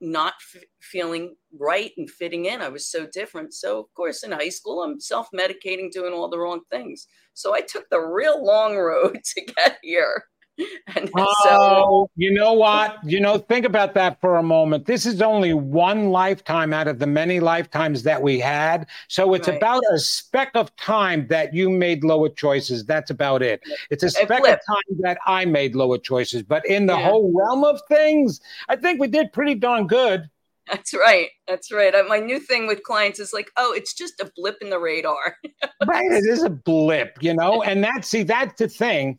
[0.00, 2.60] not f- feeling right and fitting in.
[2.60, 3.54] I was so different.
[3.54, 7.06] So of course, in high school, I'm self-medicating, doing all the wrong things.
[7.34, 10.24] So I took the real long road to get here.
[10.96, 12.98] And oh, so, you know what?
[13.04, 14.86] You know, think about that for a moment.
[14.86, 18.86] This is only one lifetime out of the many lifetimes that we had.
[19.08, 19.56] So it's right.
[19.56, 22.84] about a speck of time that you made lower choices.
[22.84, 23.60] That's about it.
[23.90, 26.42] It's a speck of time that I made lower choices.
[26.42, 27.08] But in the yeah.
[27.08, 30.28] whole realm of things, I think we did pretty darn good.
[30.70, 31.28] That's right.
[31.48, 31.94] That's right.
[31.94, 34.78] Uh, my new thing with clients is like, oh, it's just a blip in the
[34.78, 35.36] radar.
[35.86, 36.10] right.
[36.10, 39.18] It is a blip, you know, and that's see, that's the thing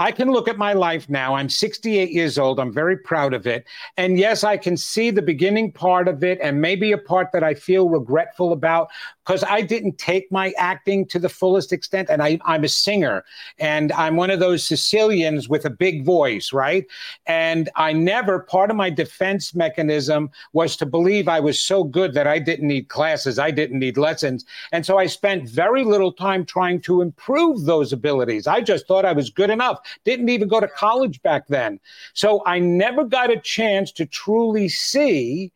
[0.00, 1.34] I can look at my life now.
[1.34, 2.60] I'm 68 years old.
[2.60, 3.66] I'm very proud of it.
[3.96, 7.42] And yes, I can see the beginning part of it and maybe a part that
[7.42, 8.90] I feel regretful about
[9.26, 12.08] because I didn't take my acting to the fullest extent.
[12.10, 13.24] And I, I'm a singer
[13.58, 16.86] and I'm one of those Sicilians with a big voice, right?
[17.26, 22.14] And I never, part of my defense mechanism was to believe I was so good
[22.14, 24.46] that I didn't need classes, I didn't need lessons.
[24.70, 28.46] And so I spent very little time trying to improve those abilities.
[28.46, 29.80] I just thought I was good enough.
[30.04, 31.80] Didn't even go to college back then.
[32.14, 35.52] So I never got a chance to truly see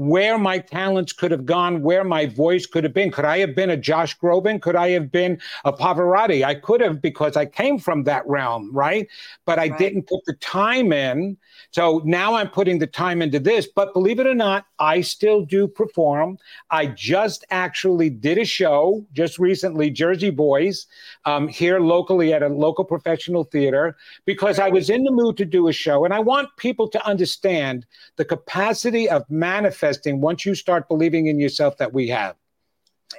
[0.00, 3.10] where my talents could have gone, where my voice could have been.
[3.10, 4.62] Could I have been a Josh Groban?
[4.62, 6.42] Could I have been a Pavarotti?
[6.42, 9.06] I could have because I came from that realm, right?
[9.44, 9.78] But I right.
[9.78, 11.36] didn't put the time in.
[11.72, 13.66] So now I'm putting the time into this.
[13.66, 16.38] But believe it or not, I still do perform.
[16.70, 20.86] I just actually did a show just recently, Jersey Boys,
[21.26, 25.44] um, here locally at a local professional theater, because I was in the mood to
[25.44, 26.06] do a show.
[26.06, 27.84] And I want people to understand
[28.16, 32.36] the capacity of manifesting manifesting once you start believing in yourself that we have.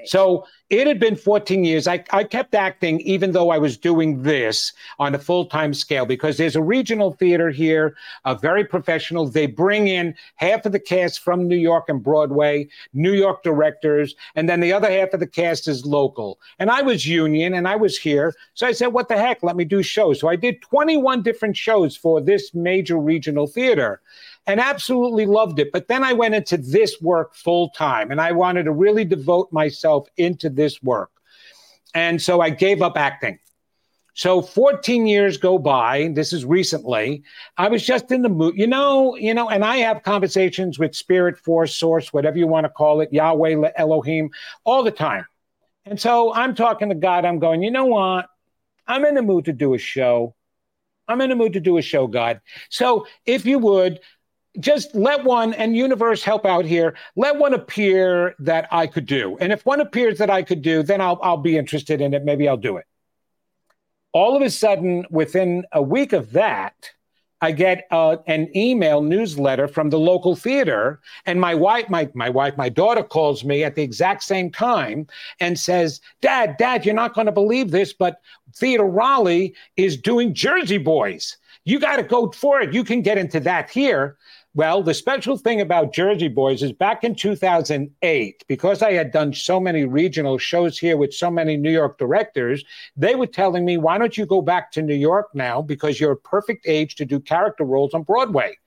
[0.06, 1.86] So it had been 14 years.
[1.86, 6.06] I, I kept acting even though I was doing this on a full time scale
[6.06, 9.28] because there's a regional theater here, a very professional.
[9.28, 14.16] They bring in half of the cast from New York and Broadway, New York directors,
[14.36, 16.40] and then the other half of the cast is local.
[16.58, 18.34] And I was union and I was here.
[18.54, 19.44] So I said, what the heck?
[19.44, 20.22] Let me do shows.
[20.22, 24.02] So I did 21 different shows for this major regional theater
[24.48, 25.72] and absolutely loved it.
[25.72, 29.52] But then I went into this work full time and I wanted to really devote
[29.52, 31.12] myself into this work.
[31.94, 33.40] And so I gave up acting.
[34.14, 36.12] So 14 years go by.
[36.14, 37.24] This is recently.
[37.58, 40.96] I was just in the mood, you know, you know, and I have conversations with
[40.96, 44.30] spirit, force, source, whatever you want to call it, Yahweh, Elohim,
[44.66, 45.26] all the time.
[45.86, 47.26] And so I'm talking to God.
[47.26, 48.28] I'm going, you know what?
[48.86, 50.36] I'm in the mood to do a show.
[51.08, 52.42] I'm in the mood to do a show, God.
[52.70, 54.00] So if you would,
[54.60, 56.96] just let one and universe help out here.
[57.16, 59.38] Let one appear that i could do.
[59.40, 62.24] And if one appears that i could do then i'll i'll be interested in it.
[62.24, 62.86] Maybe i'll do it.
[64.14, 66.92] All of a sudden within a week of that
[67.40, 71.00] i get uh, an email newsletter from the local theater.
[71.26, 75.08] And my wife my, my wife my daughter calls me at the exact same time
[75.40, 78.18] and says dad dad you're not going to believe this but
[78.54, 81.38] theater raleigh is doing jersey boys.
[81.64, 82.74] You got to go for it.
[82.74, 84.18] You can get into that here
[84.54, 89.34] well, the special thing about Jersey Boys is back in 2008, because I had done
[89.34, 92.64] so many regional shows here with so many New York directors,
[92.98, 95.62] they were telling me, why don't you go back to New York now?
[95.62, 98.58] Because you're a perfect age to do character roles on Broadway.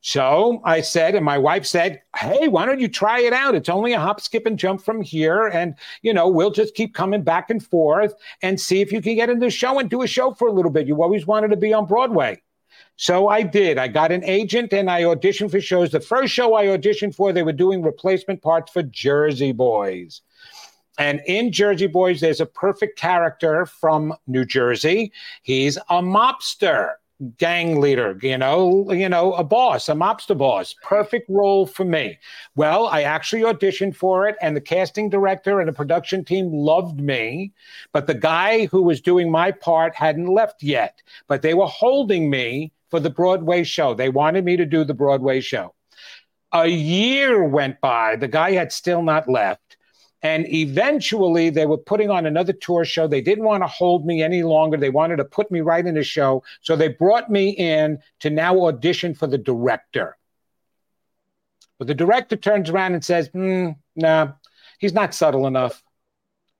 [0.00, 3.54] So I said, and my wife said, Hey, why don't you try it out?
[3.54, 5.46] It's only a hop, skip, and jump from here.
[5.46, 9.14] And, you know, we'll just keep coming back and forth and see if you can
[9.14, 10.86] get in the show and do a show for a little bit.
[10.86, 12.40] You always wanted to be on Broadway.
[13.00, 13.78] So I did.
[13.78, 15.90] I got an agent and I auditioned for shows.
[15.90, 20.20] The first show I auditioned for, they were doing replacement parts for Jersey Boys.
[20.98, 25.12] And in Jersey Boys, there's a perfect character from New Jersey.
[25.42, 26.96] He's a mobster
[27.38, 30.74] gang leader, you know, you know, a boss, a mobster boss.
[30.82, 32.18] Perfect role for me.
[32.54, 37.00] Well, I actually auditioned for it, and the casting director and the production team loved
[37.00, 37.54] me,
[37.92, 41.02] but the guy who was doing my part hadn't left yet.
[41.28, 43.94] But they were holding me for the Broadway show.
[43.94, 45.74] They wanted me to do the Broadway show.
[46.52, 48.16] A year went by.
[48.16, 49.76] The guy had still not left.
[50.22, 53.06] And eventually they were putting on another tour show.
[53.06, 54.76] They didn't want to hold me any longer.
[54.76, 56.42] They wanted to put me right in the show.
[56.60, 60.18] So they brought me in to now audition for the director.
[61.78, 64.32] But the director turns around and says, mm, nah,
[64.78, 65.82] he's not subtle enough.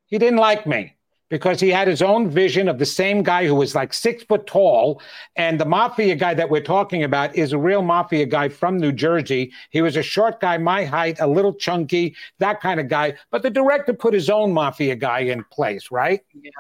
[0.07, 0.97] He didn't like me
[1.31, 4.47] because he had his own vision of the same guy who was like six foot
[4.47, 5.01] tall.
[5.37, 8.93] And the mafia guy that we're talking about is a real mafia guy from New
[8.93, 9.53] Jersey.
[9.71, 13.15] He was a short guy, my height, a little chunky, that kind of guy.
[13.31, 16.21] But the director put his own mafia guy in place, right?
[16.35, 16.51] Yeah.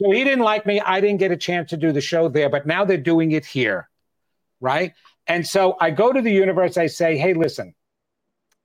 [0.00, 0.80] So he didn't like me.
[0.80, 3.44] I didn't get a chance to do the show there, but now they're doing it
[3.44, 3.90] here,
[4.60, 4.94] right?
[5.26, 6.78] And so I go to the universe.
[6.78, 7.74] I say, hey, listen,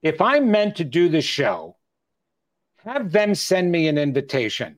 [0.01, 1.76] if I'm meant to do the show,
[2.86, 4.78] have them send me an invitation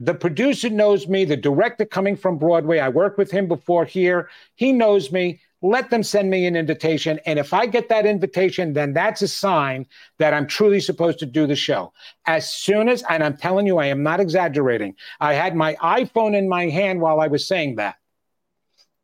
[0.00, 2.78] the producer knows me, the director coming from Broadway.
[2.78, 4.30] I worked with him before here.
[4.54, 5.40] He knows me.
[5.60, 7.18] Let them send me an invitation.
[7.26, 9.86] And if I get that invitation, then that's a sign
[10.18, 11.92] that I'm truly supposed to do the show.
[12.26, 16.36] As soon as, and I'm telling you, I am not exaggerating, I had my iPhone
[16.36, 17.96] in my hand while I was saying that.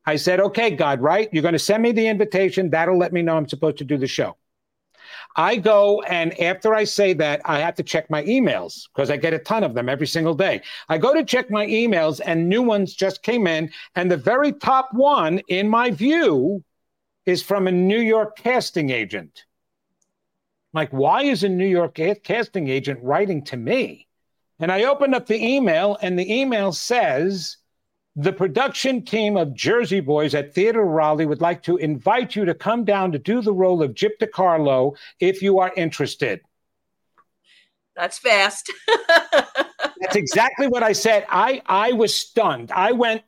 [0.06, 1.28] I said, okay, God, right?
[1.32, 2.70] You're going to send me the invitation.
[2.70, 4.36] That'll let me know I'm supposed to do the show.
[5.36, 9.16] I go and after I say that, I have to check my emails because I
[9.16, 10.62] get a ton of them every single day.
[10.88, 13.70] I go to check my emails and new ones just came in.
[13.96, 16.62] And the very top one, in my view,
[17.26, 19.44] is from a New York casting agent.
[20.72, 24.08] Like, why is a New York casting agent writing to me?
[24.58, 27.56] And I opened up the email, and the email says,
[28.16, 32.54] the production team of Jersey Boys at Theatre Raleigh would like to invite you to
[32.54, 36.40] come down to do the role of Gyp DeCarlo if you are interested.
[37.96, 38.72] That's fast.
[39.32, 41.26] That's exactly what I said.
[41.28, 42.70] I I was stunned.
[42.72, 43.22] I went,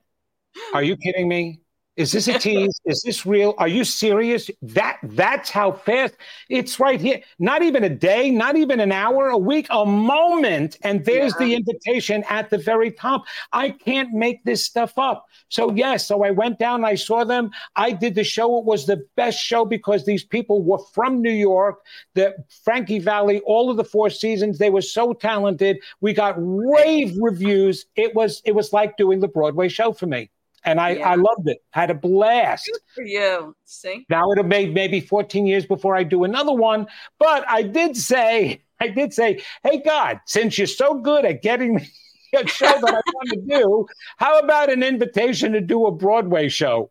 [0.74, 1.61] "Are you kidding me?
[1.97, 2.79] Is this a tease?
[2.85, 3.55] Is this real?
[3.59, 4.51] Are you serious?
[4.63, 6.15] That that's how fast
[6.49, 7.23] it's right here.
[7.39, 11.47] Not even a day, not even an hour, a week, a moment, and there's yeah.
[11.47, 13.25] the invitation at the very top.
[13.53, 15.27] I can't make this stuff up.
[15.49, 17.51] So yes, so I went down, I saw them.
[17.77, 18.59] I did the show.
[18.59, 21.81] It was the best show because these people were from New York,
[22.15, 24.59] the Frankie Valli, all of the four seasons.
[24.59, 25.79] They were so talented.
[26.01, 27.87] We got rave reviews.
[27.97, 30.31] It was it was like doing the Broadway show for me
[30.67, 31.11] and I, yeah.
[31.11, 31.62] I loved it.
[31.71, 32.69] Had a blast.
[32.71, 33.55] Good for you.
[33.64, 34.05] See?
[34.11, 36.89] Now it'll be maybe 14 years before I do another one.
[37.19, 41.77] But I did say, I did say, hey God, since you're so good at getting
[41.77, 41.89] me
[42.35, 43.87] a show that I want to do,
[44.19, 46.91] how about an invitation to do a Broadway show?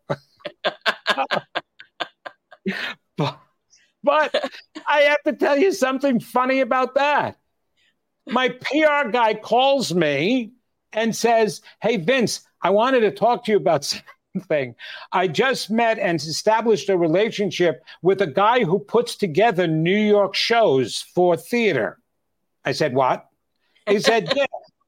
[3.16, 3.38] but,
[4.02, 4.50] but
[4.86, 7.38] I have to tell you something funny about that.
[8.28, 10.55] My PR guy calls me
[10.92, 13.84] and says, Hey, Vince, I wanted to talk to you about
[14.34, 14.74] something.
[15.12, 20.34] I just met and established a relationship with a guy who puts together New York
[20.34, 21.98] shows for theater.
[22.64, 23.26] I said, What?
[23.88, 24.46] He said, Yeah.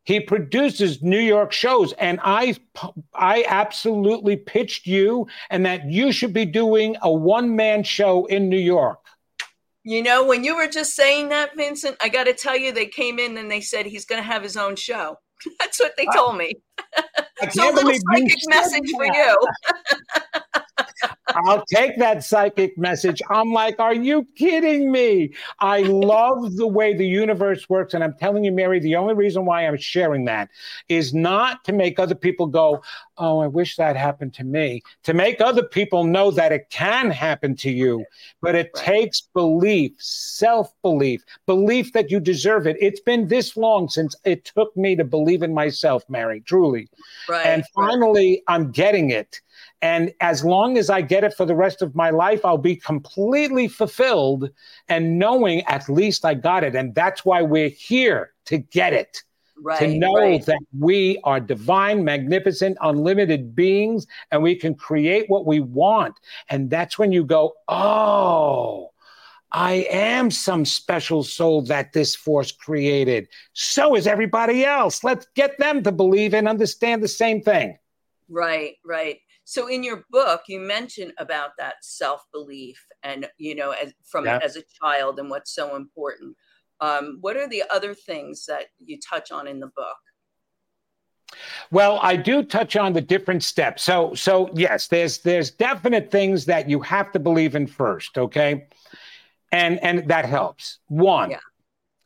[0.08, 2.56] He produces New York shows, and I,
[3.12, 8.56] I absolutely pitched you, and that you should be doing a one-man show in New
[8.56, 9.00] York.
[9.84, 12.86] You know, when you were just saying that, Vincent, I got to tell you, they
[12.86, 15.18] came in and they said he's going to have his own show.
[15.60, 16.54] That's what they told me.
[17.50, 19.38] so a little psychic message for you.
[21.34, 23.20] I'll take that psychic message.
[23.30, 25.32] I'm like, are you kidding me?
[25.60, 27.94] I love the way the universe works.
[27.94, 30.48] And I'm telling you, Mary, the only reason why I'm sharing that
[30.88, 32.82] is not to make other people go,
[33.18, 37.10] oh, I wish that happened to me, to make other people know that it can
[37.10, 38.04] happen to you.
[38.40, 38.84] But it right.
[38.84, 42.76] takes belief, self belief, belief that you deserve it.
[42.80, 46.88] It's been this long since it took me to believe in myself, Mary, truly.
[47.28, 47.46] Right.
[47.46, 48.54] And finally, right.
[48.54, 49.40] I'm getting it.
[49.82, 52.76] And as long as I get it for the rest of my life, I'll be
[52.76, 54.50] completely fulfilled
[54.88, 56.74] and knowing at least I got it.
[56.74, 59.22] And that's why we're here to get it.
[59.60, 60.46] Right, to know right.
[60.46, 66.14] that we are divine, magnificent, unlimited beings, and we can create what we want.
[66.48, 68.92] And that's when you go, oh,
[69.50, 73.28] I am some special soul that this force created.
[73.54, 75.02] So is everybody else.
[75.02, 77.78] Let's get them to believe and understand the same thing.
[78.28, 79.20] Right, right.
[79.48, 84.26] So in your book, you mention about that self belief and you know as from
[84.26, 84.38] yeah.
[84.42, 86.36] as a child and what's so important.
[86.82, 89.96] Um, what are the other things that you touch on in the book?
[91.70, 93.84] Well, I do touch on the different steps.
[93.84, 98.66] So, so yes, there's there's definite things that you have to believe in first, okay,
[99.50, 100.80] and and that helps.
[100.88, 101.38] One, yeah.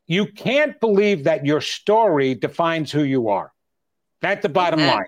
[0.07, 3.53] you can't believe that your story defines who you are.
[4.21, 5.07] That's the bottom line.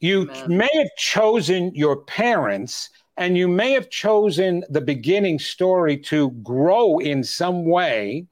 [0.00, 6.30] You may have chosen your parents and you may have chosen the beginning story to
[6.42, 8.26] grow in some way,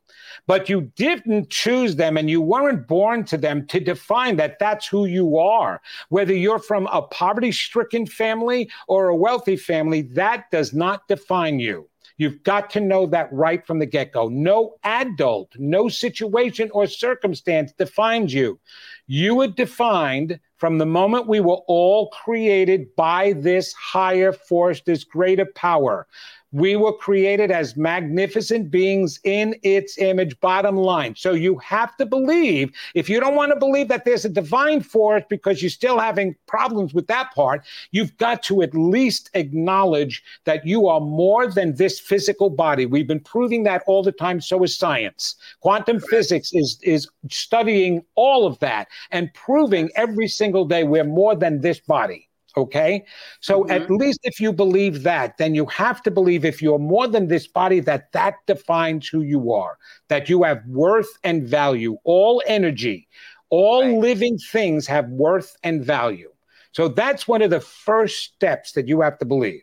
[0.47, 4.87] but you didn't choose them and you weren't born to them to define that that's
[4.87, 5.81] who you are.
[6.11, 11.61] Whether you're from a poverty stricken family or a wealthy family, that does not define
[11.61, 11.89] you.
[12.17, 14.29] You've got to know that right from the get go.
[14.29, 18.61] No adult, no situation or circumstance defines you.
[19.07, 25.05] You were defined from the moment we were all created by this higher force, this
[25.05, 26.07] greater power.
[26.55, 31.17] We were created as magnificent beings in its image, bottom line.
[31.17, 34.81] So you have to believe, if you don't want to believe that there's a divine
[34.81, 40.23] force because you're still having problems with that part, you've got to at least acknowledge
[40.45, 42.87] that you are more than this physical body.
[42.87, 44.41] We've been proving that all the time.
[44.41, 45.35] So is science.
[45.59, 51.35] Quantum physics is, is studying all of that and proving every single day we're more
[51.35, 52.29] than this body.
[52.57, 53.05] Okay.
[53.41, 53.73] So mm-hmm.
[53.73, 57.27] at least if you believe that, then you have to believe if you're more than
[57.27, 59.77] this body, that that defines who you are,
[60.09, 61.97] that you have worth and value.
[62.05, 63.09] All energy,
[63.51, 63.99] all right.
[63.99, 66.31] living things have worth and value.
[66.73, 69.63] So that's one of the first steps that you have to believe.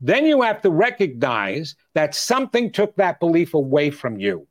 [0.00, 4.46] Then you have to recognize that something took that belief away from you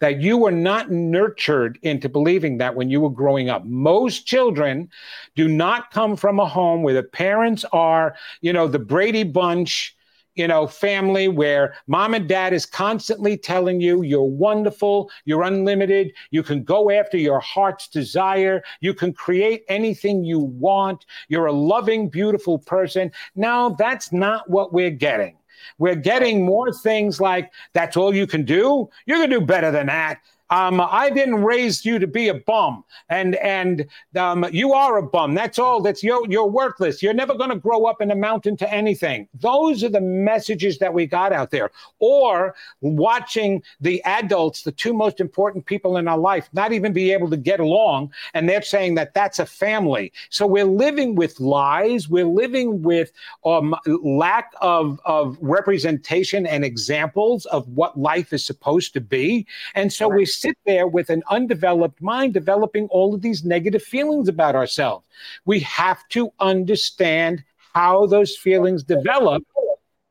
[0.00, 3.64] that you were not nurtured into believing that when you were growing up.
[3.64, 4.88] Most children
[5.34, 9.96] do not come from a home where the parents are, you know, the Brady Bunch
[10.36, 16.12] you know, family where mom and dad is constantly telling you you're wonderful, you're unlimited,
[16.30, 21.52] you can go after your heart's desire, you can create anything you want, you're a
[21.52, 23.10] loving, beautiful person.
[23.34, 25.39] No, that's not what we're getting.
[25.78, 28.88] We're getting more things like that's all you can do.
[29.06, 30.18] You're going to do better than that.
[30.50, 33.86] Um, I didn't raise you to be a bum, and and
[34.16, 35.34] um, you are a bum.
[35.34, 35.80] That's all.
[35.80, 37.02] That's you're you're worthless.
[37.02, 39.28] You're never going to grow up and amount into anything.
[39.34, 41.70] Those are the messages that we got out there.
[42.00, 47.12] Or watching the adults, the two most important people in our life, not even be
[47.12, 50.12] able to get along, and they're saying that that's a family.
[50.30, 52.08] So we're living with lies.
[52.08, 53.12] We're living with
[53.44, 59.46] um, lack of of representation and examples of what life is supposed to be,
[59.76, 64.28] and so we sit there with an undeveloped mind developing all of these negative feelings
[64.28, 65.06] about ourselves.
[65.44, 69.44] We have to understand how those feelings develop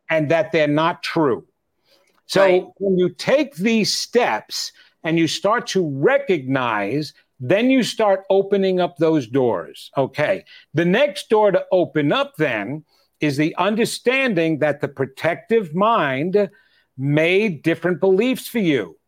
[0.09, 1.45] and that they're not true.
[2.27, 2.65] So right.
[2.77, 4.71] when you take these steps
[5.03, 9.91] and you start to recognize, then you start opening up those doors.
[9.97, 10.45] Okay.
[10.73, 12.83] The next door to open up then
[13.19, 16.49] is the understanding that the protective mind
[16.97, 18.98] made different beliefs for you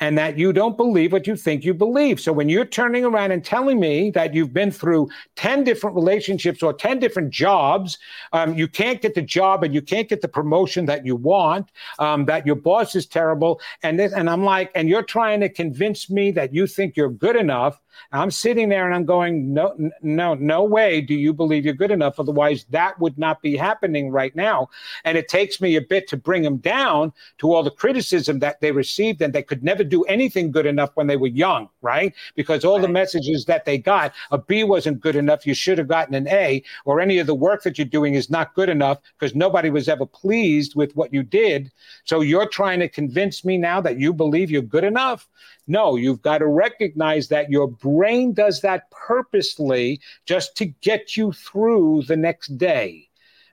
[0.00, 2.20] and that you don't believe what you think you believe.
[2.20, 6.62] So when you're turning around and telling me that you've been through 10 different relationships
[6.62, 7.98] or 10 different jobs,
[8.32, 11.70] um, you can't get the job and you can't get the promotion that you want,
[11.98, 13.60] um, that your boss is terrible.
[13.82, 17.10] And this, and I'm like, and you're trying to convince me that you think you're
[17.10, 17.80] good enough
[18.12, 21.90] I'm sitting there and I'm going, no, no, no way do you believe you're good
[21.90, 22.18] enough.
[22.18, 24.68] Otherwise, that would not be happening right now.
[25.04, 28.60] And it takes me a bit to bring them down to all the criticism that
[28.60, 32.14] they received and they could never do anything good enough when they were young, right?
[32.34, 32.82] Because all right.
[32.82, 36.28] the messages that they got, a B wasn't good enough, you should have gotten an
[36.28, 39.70] A, or any of the work that you're doing is not good enough because nobody
[39.70, 41.70] was ever pleased with what you did.
[42.04, 45.28] So you're trying to convince me now that you believe you're good enough.
[45.70, 51.30] No, you've got to recognize that your brain does that purposely just to get you
[51.30, 53.08] through the next day.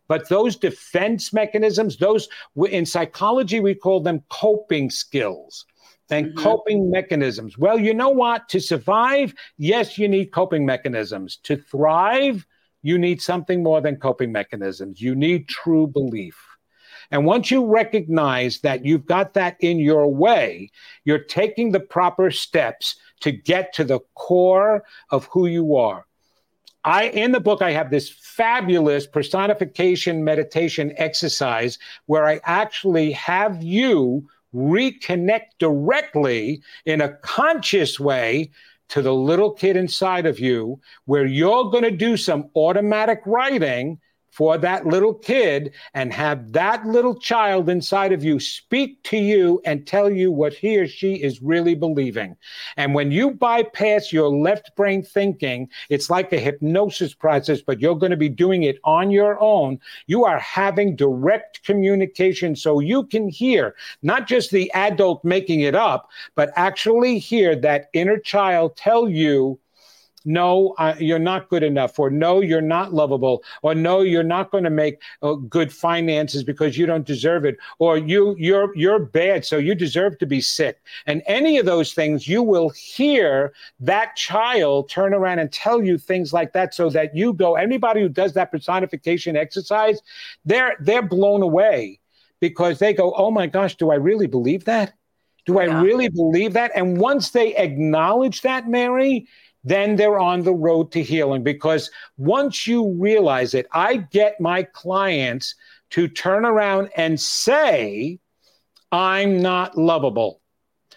[0.07, 2.27] But those defense mechanisms, those
[2.71, 5.65] in psychology, we call them coping skills
[6.09, 6.39] and mm-hmm.
[6.39, 7.55] coping mechanisms.
[7.55, 8.49] Well, you know what?
[8.49, 11.37] To survive, yes, you need coping mechanisms.
[11.43, 12.47] To thrive,
[12.81, 14.99] you need something more than coping mechanisms.
[14.99, 16.46] You need true belief.
[17.11, 20.71] And once you recognize that you've got that in your way,
[21.05, 26.05] you're taking the proper steps to get to the core of who you are.
[26.83, 33.61] I in the book I have this fabulous personification meditation exercise where I actually have
[33.61, 38.51] you reconnect directly in a conscious way
[38.89, 43.99] to the little kid inside of you where you're going to do some automatic writing
[44.37, 49.59] for that little kid and have that little child inside of you speak to you
[49.65, 52.37] and tell you what he or she is really believing.
[52.77, 57.95] And when you bypass your left brain thinking, it's like a hypnosis process, but you're
[57.95, 59.79] going to be doing it on your own.
[60.05, 63.73] You are having direct communication so you can hear
[64.03, 69.59] not just the adult making it up, but actually hear that inner child tell you
[70.27, 74.51] no, uh, you're not good enough, or no, you're not lovable, or no, you're not
[74.51, 78.99] going to make uh, good finances because you don't deserve it, or you you're you're
[78.99, 80.81] bad, so you deserve to be sick.
[81.05, 85.97] And any of those things, you will hear that child turn around and tell you
[85.97, 87.55] things like that, so that you go.
[87.55, 90.01] Anybody who does that personification exercise,
[90.43, 91.99] they're they're blown away
[92.41, 94.93] because they go, "Oh my gosh, do I really believe that?"
[95.47, 96.73] Do I really believe that?
[96.75, 99.27] And once they acknowledge that, Mary,
[99.63, 101.43] then they're on the road to healing.
[101.43, 105.55] Because once you realize it, I get my clients
[105.91, 108.19] to turn around and say,
[108.91, 110.41] I'm not lovable.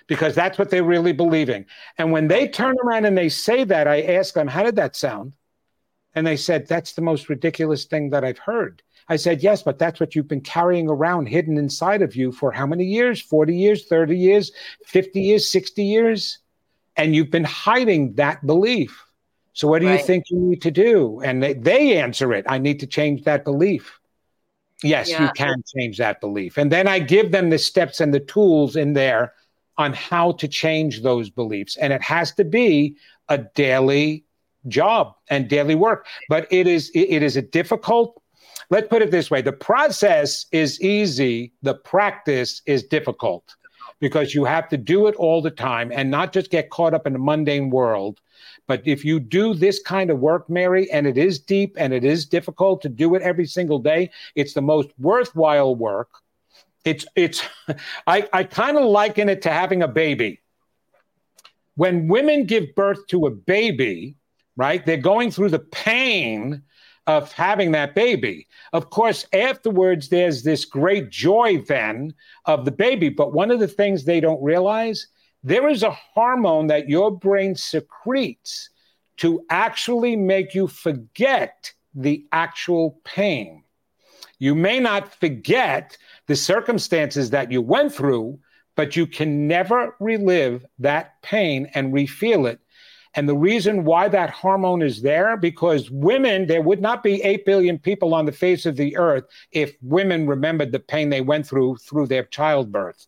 [0.07, 1.67] Because that's what they're really believing.
[1.97, 4.97] And when they turn around and they say that, I ask them, How did that
[4.97, 5.35] sound?
[6.15, 8.83] And they said, That's the most ridiculous thing that I've heard.
[9.09, 12.51] I said, Yes, but that's what you've been carrying around hidden inside of you for
[12.51, 13.21] how many years?
[13.21, 14.51] 40 years, 30 years,
[14.87, 16.39] 50 years, 60 years?
[17.01, 19.05] And you've been hiding that belief.
[19.55, 19.99] So what do right.
[19.99, 21.21] you think you need to do?
[21.23, 22.45] And they, they answer it.
[22.47, 23.99] I need to change that belief.
[24.83, 25.25] Yes, yeah.
[25.25, 26.59] you can change that belief.
[26.59, 29.33] And then I give them the steps and the tools in there
[29.79, 31.77] on how to change those beliefs.
[31.77, 32.97] And it has to be
[33.29, 34.25] a daily
[34.69, 36.07] job and daily work.
[36.29, 38.23] But it is it is a difficult
[38.69, 43.57] let's put it this way the process is easy, the practice is difficult
[44.01, 47.07] because you have to do it all the time and not just get caught up
[47.07, 48.21] in the mundane world.
[48.67, 52.05] But if you do this kind of work, Mary, and it is deep and it
[52.05, 56.09] is difficult to do it every single day, it's the most worthwhile work.
[56.85, 57.43] It's it's
[58.07, 60.41] I, I kind of liken it to having a baby.
[61.77, 64.17] When women give birth to a baby,
[64.57, 66.63] right, they're going through the pain
[67.11, 68.47] of having that baby.
[68.73, 72.15] Of course, afterwards, there's this great joy then
[72.47, 73.09] of the baby.
[73.09, 75.09] But one of the things they don't realize
[75.43, 78.71] there is a hormone that your brain secretes
[79.17, 83.65] to actually make you forget the actual pain.
[84.39, 85.99] You may not forget
[86.29, 88.39] the circumstances that you went through,
[88.77, 92.61] but you can never relive that pain and refeel it
[93.15, 97.45] and the reason why that hormone is there, because women, there would not be 8
[97.45, 101.47] billion people on the face of the earth if women remembered the pain they went
[101.47, 103.07] through through their childbirth.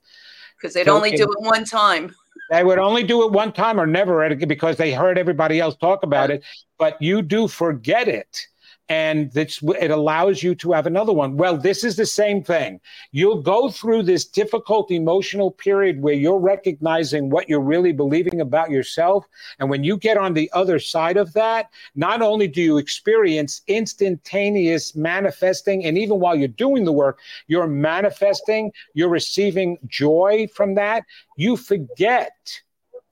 [0.56, 2.14] Because they'd so only it, do it one time.
[2.50, 6.02] They would only do it one time or never because they heard everybody else talk
[6.02, 6.44] about it.
[6.78, 8.46] But you do forget it
[8.88, 11.36] and it allows you to have another one.
[11.36, 12.80] Well, this is the same thing.
[13.12, 18.70] You'll go through this difficult emotional period where you're recognizing what you're really believing about
[18.70, 19.26] yourself.
[19.58, 23.62] And when you get on the other side of that, not only do you experience
[23.66, 30.74] instantaneous manifesting, and even while you're doing the work, you're manifesting, you're receiving joy from
[30.74, 31.04] that,
[31.36, 32.32] you forget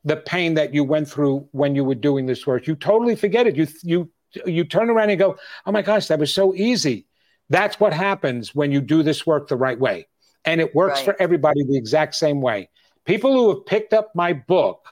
[0.05, 2.67] the pain that you went through when you were doing this work.
[2.67, 3.57] You totally forget it.
[3.57, 4.11] You you
[4.47, 7.07] you turn around and go, oh my gosh, that was so easy.
[7.49, 10.07] That's what happens when you do this work the right way.
[10.45, 11.05] And it works right.
[11.05, 12.71] for everybody the exact same way.
[13.05, 14.87] People who have picked up my book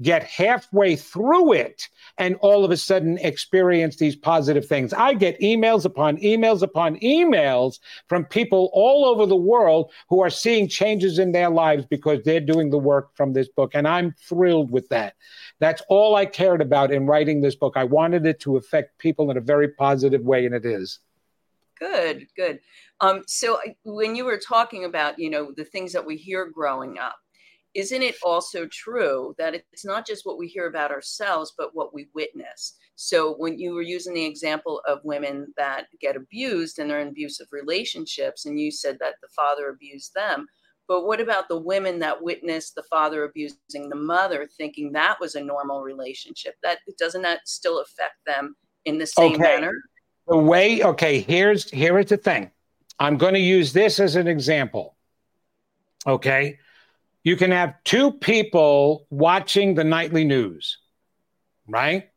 [0.00, 1.88] get halfway through it
[2.18, 4.92] and all of a sudden experience these positive things.
[4.92, 10.30] I get emails upon emails upon emails from people all over the world who are
[10.30, 13.72] seeing changes in their lives because they're doing the work from this book.
[13.74, 15.14] And I'm thrilled with that.
[15.58, 17.74] That's all I cared about in writing this book.
[17.76, 20.98] I wanted it to affect people in a very positive way, and it is.
[21.78, 22.60] Good, good.
[23.00, 26.98] Um, so when you were talking about, you know, the things that we hear growing
[26.98, 27.16] up,
[27.74, 31.94] isn't it also true that it's not just what we hear about ourselves, but what
[31.94, 32.74] we witness?
[32.96, 37.08] So, when you were using the example of women that get abused and they're in
[37.08, 40.46] abusive relationships, and you said that the father abused them,
[40.86, 45.34] but what about the women that witnessed the father abusing the mother, thinking that was
[45.34, 46.54] a normal relationship?
[46.62, 48.54] That doesn't that still affect them
[48.84, 49.42] in the same okay.
[49.42, 49.72] manner?
[50.28, 52.50] The way, okay, here's here is the thing.
[52.98, 54.96] I'm going to use this as an example.
[56.06, 56.58] Okay
[57.24, 60.78] you can have two people watching the nightly news,
[61.68, 62.08] right?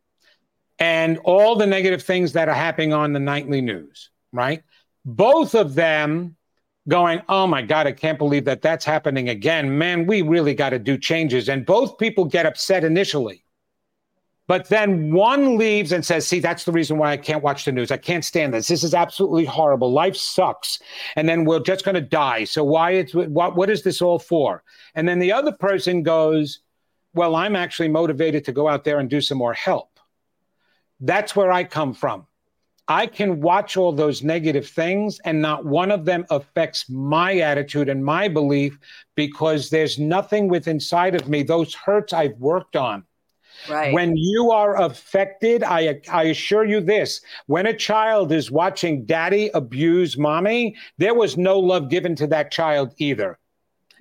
[0.79, 4.63] And all the negative things that are happening on the nightly news, right?
[5.05, 6.35] Both of them
[6.87, 9.77] going, oh my God, I can't believe that that's happening again.
[9.77, 11.49] Man, we really got to do changes.
[11.49, 13.44] And both people get upset initially.
[14.47, 17.71] But then one leaves and says, See, that's the reason why I can't watch the
[17.71, 17.91] news.
[17.91, 18.67] I can't stand this.
[18.67, 19.91] This is absolutely horrible.
[19.91, 20.79] Life sucks.
[21.15, 22.43] And then we're just going to die.
[22.43, 24.63] So why it's what what is this all for?
[24.93, 26.59] And then the other person goes,
[27.13, 29.99] Well, I'm actually motivated to go out there and do some more help.
[30.99, 32.27] That's where I come from.
[32.87, 37.89] I can watch all those negative things, and not one of them affects my attitude
[37.89, 38.77] and my belief
[39.15, 41.41] because there's nothing within inside of me.
[41.41, 43.03] Those hurts I've worked on
[43.69, 43.93] Right.
[43.93, 49.49] When you are affected, I, I assure you this when a child is watching daddy
[49.53, 53.39] abuse mommy, there was no love given to that child either.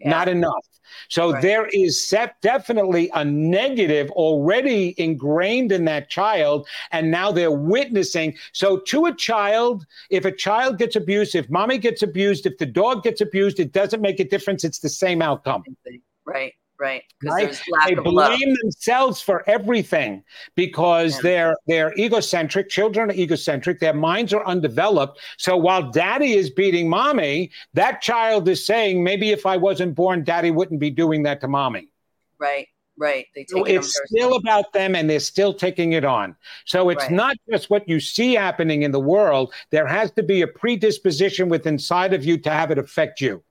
[0.00, 0.10] Yeah.
[0.10, 0.64] Not enough.
[1.08, 1.42] So right.
[1.42, 8.36] there is set, definitely a negative already ingrained in that child, and now they're witnessing.
[8.52, 12.66] So to a child, if a child gets abused, if mommy gets abused, if the
[12.66, 14.64] dog gets abused, it doesn't make a difference.
[14.64, 15.64] It's the same outcome.
[16.24, 16.54] Right
[16.84, 17.02] right?
[17.24, 17.58] Right.
[17.86, 20.22] They blame themselves for everything
[20.54, 21.20] because yeah.
[21.22, 22.68] they're they're egocentric.
[22.68, 23.80] Children are egocentric.
[23.80, 25.20] Their minds are undeveloped.
[25.38, 30.24] So while daddy is beating mommy, that child is saying, maybe if I wasn't born,
[30.24, 31.88] daddy wouldn't be doing that to mommy.
[32.38, 32.68] Right.
[32.96, 33.26] Right.
[33.34, 36.36] They so it's still about them and they're still taking it on.
[36.64, 37.10] So it's right.
[37.10, 39.52] not just what you see happening in the world.
[39.70, 43.42] There has to be a predisposition within inside of you to have it affect you.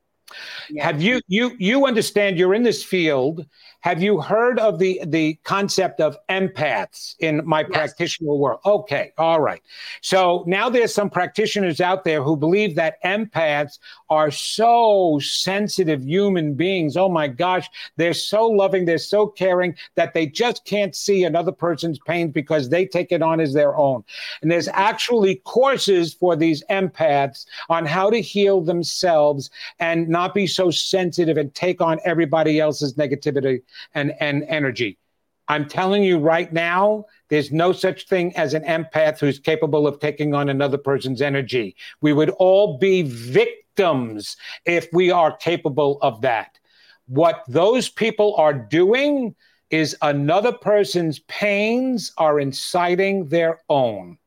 [0.70, 0.86] Yeah.
[0.86, 3.46] Have you you you understand you're in this field?
[3.84, 7.70] Have you heard of the the concept of empaths in my yes.
[7.70, 8.62] practitioner world?
[8.66, 9.62] Okay, all right.
[10.00, 13.80] So now there's some practitioners out there who believe that empaths
[14.10, 16.96] are so sensitive human beings.
[16.96, 17.68] Oh my gosh,
[17.98, 22.70] they're so loving, they're so caring that they just can't see another person's pain because
[22.70, 24.02] they take it on as their own.
[24.42, 30.48] And there's actually courses for these empaths on how to heal themselves and not be
[30.48, 33.62] so sensitive and take on everybody else's negativity
[33.94, 34.98] and, and energy.
[35.48, 40.00] I'm telling you right now, there's no such thing as an empath who's capable of
[40.00, 41.76] taking on another person's energy.
[42.02, 46.60] We would all be victims if we are capable of that.
[47.08, 49.36] What those people are doing
[49.70, 54.18] is another person's pains are inciting their own.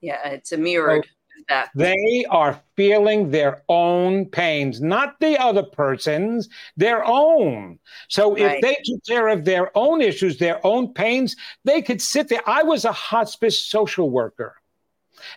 [0.00, 1.06] Yeah, it's a mirrored
[1.48, 1.70] that.
[1.74, 7.78] They are feeling their own pains, not the other person's, their own.
[8.08, 8.56] So right.
[8.56, 12.42] if they took care of their own issues, their own pains, they could sit there.
[12.46, 14.54] I was a hospice social worker.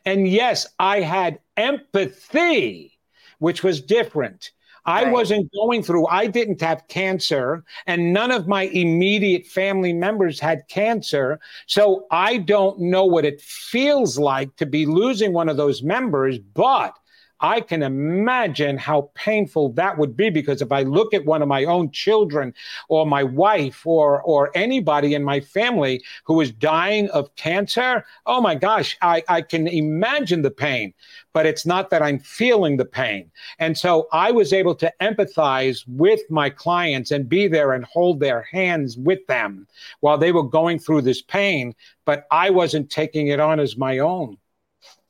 [0.05, 2.97] And yes, I had empathy,
[3.39, 4.51] which was different.
[4.89, 5.13] I right.
[5.13, 10.67] wasn't going through, I didn't have cancer, and none of my immediate family members had
[10.67, 11.39] cancer.
[11.67, 16.39] So I don't know what it feels like to be losing one of those members,
[16.39, 16.98] but
[17.41, 21.47] I can imagine how painful that would be because if I look at one of
[21.47, 22.53] my own children
[22.89, 28.41] or my wife or or anybody in my family who is dying of cancer, oh
[28.41, 30.93] my gosh, I, I can imagine the pain.
[31.31, 33.31] But it's not that I'm feeling the pain.
[33.59, 38.19] And so I was able to empathize with my clients and be there and hold
[38.19, 39.67] their hands with them
[39.99, 41.73] while they were going through this pain,
[42.05, 44.37] but I wasn't taking it on as my own.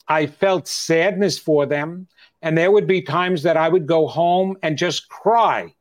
[0.08, 2.08] I felt sadness for them.
[2.42, 5.74] And there would be times that I would go home and just cry.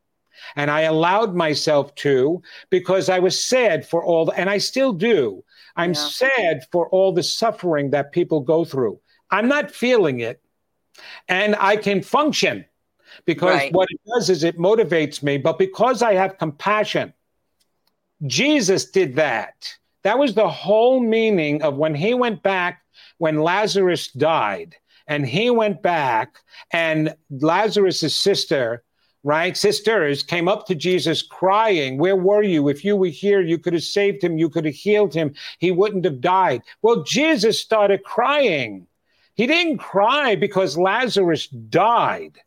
[0.57, 4.93] And I allowed myself to because I was sad for all, the, and I still
[4.93, 5.45] do.
[5.77, 6.01] I'm yeah.
[6.01, 9.01] sad for all the suffering that people go through.
[9.31, 10.41] I'm not feeling it,
[11.29, 12.65] and I can function
[13.25, 13.73] because right.
[13.73, 15.39] what it does is it motivates me.
[15.39, 17.13] But because I have compassion,
[18.27, 19.69] Jesus did that.
[20.03, 22.83] That was the whole meaning of when he went back
[23.19, 24.77] when Lazarus died
[25.09, 26.37] and he went back,
[26.71, 28.85] and Lazarus' sister,
[29.25, 32.69] right, sisters came up to Jesus crying, Where were you?
[32.69, 35.71] If you were here, you could have saved him, you could have healed him, he
[35.71, 36.63] wouldn't have died.
[36.83, 38.87] Well, Jesus started crying.
[39.35, 42.39] He didn't cry because Lazarus died.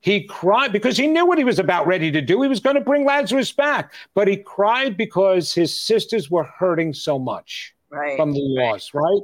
[0.00, 2.40] He cried because he knew what he was about ready to do.
[2.40, 6.94] He was going to bring Lazarus back, but he cried because his sisters were hurting
[6.94, 8.16] so much right.
[8.16, 9.02] from the loss, right?
[9.02, 9.22] right?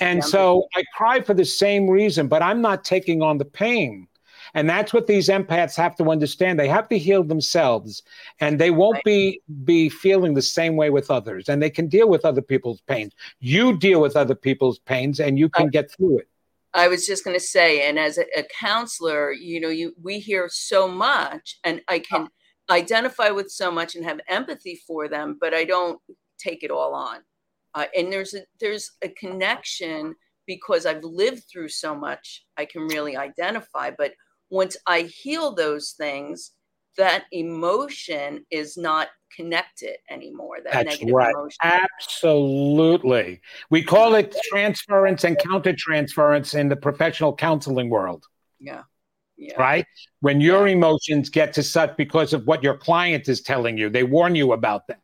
[0.00, 0.24] And yeah.
[0.24, 4.08] so I cry for the same reason, but I'm not taking on the pain.
[4.54, 6.58] And that's what these empaths have to understand.
[6.58, 8.02] They have to heal themselves,
[8.38, 9.04] and they won't right.
[9.04, 11.48] be be feeling the same way with others.
[11.48, 13.12] And they can deal with other people's pains.
[13.40, 16.28] You deal with other people's pains, and you can get through it.
[16.74, 20.18] I was just going to say, and as a, a, counselor, you know, you we
[20.18, 22.74] hear so much, and I can oh.
[22.74, 25.98] identify with so much and have empathy for them, but I don't
[26.38, 27.20] take it all on
[27.74, 30.14] uh, and there's a there's a connection
[30.46, 34.12] because I've lived through so much I can really identify but
[34.50, 36.52] once I heal those things
[36.98, 41.34] that emotion is not connected anymore that That's negative right.
[41.34, 48.26] emotion absolutely we call it transference and countertransference in the professional counseling world
[48.60, 48.82] yeah
[49.42, 49.60] yeah.
[49.60, 49.86] Right?
[50.20, 50.74] When your yeah.
[50.74, 54.52] emotions get to such because of what your client is telling you, they warn you
[54.52, 55.00] about that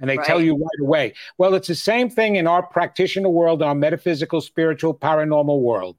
[0.00, 0.26] and they right.
[0.26, 1.14] tell you right away.
[1.38, 5.96] Well, it's the same thing in our practitioner world, our metaphysical, spiritual, paranormal world.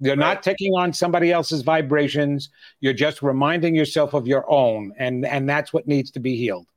[0.00, 0.34] You're right.
[0.34, 2.50] not taking on somebody else's vibrations.
[2.80, 6.68] You're just reminding yourself of your own, and and that's what needs to be healed.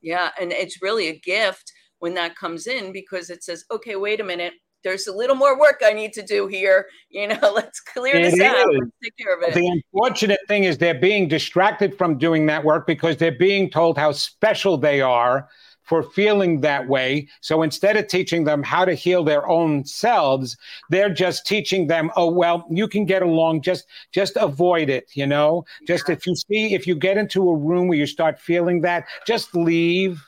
[0.00, 4.20] Yeah, and it's really a gift when that comes in because it says, "Okay, wait
[4.20, 4.52] a minute.
[4.84, 6.86] There's a little more work I need to do here.
[7.10, 8.40] You know, let's clear it this is.
[8.40, 8.66] out.
[8.70, 12.62] Let's take care of it." The unfortunate thing is they're being distracted from doing that
[12.62, 15.48] work because they're being told how special they are
[15.88, 17.26] for feeling that way.
[17.40, 20.56] So instead of teaching them how to heal their own selves,
[20.90, 25.26] they're just teaching them, oh well, you can get along, just just avoid it, you
[25.26, 25.64] know?
[25.86, 26.14] Just yeah.
[26.14, 29.56] if you see if you get into a room where you start feeling that, just
[29.56, 30.22] leave,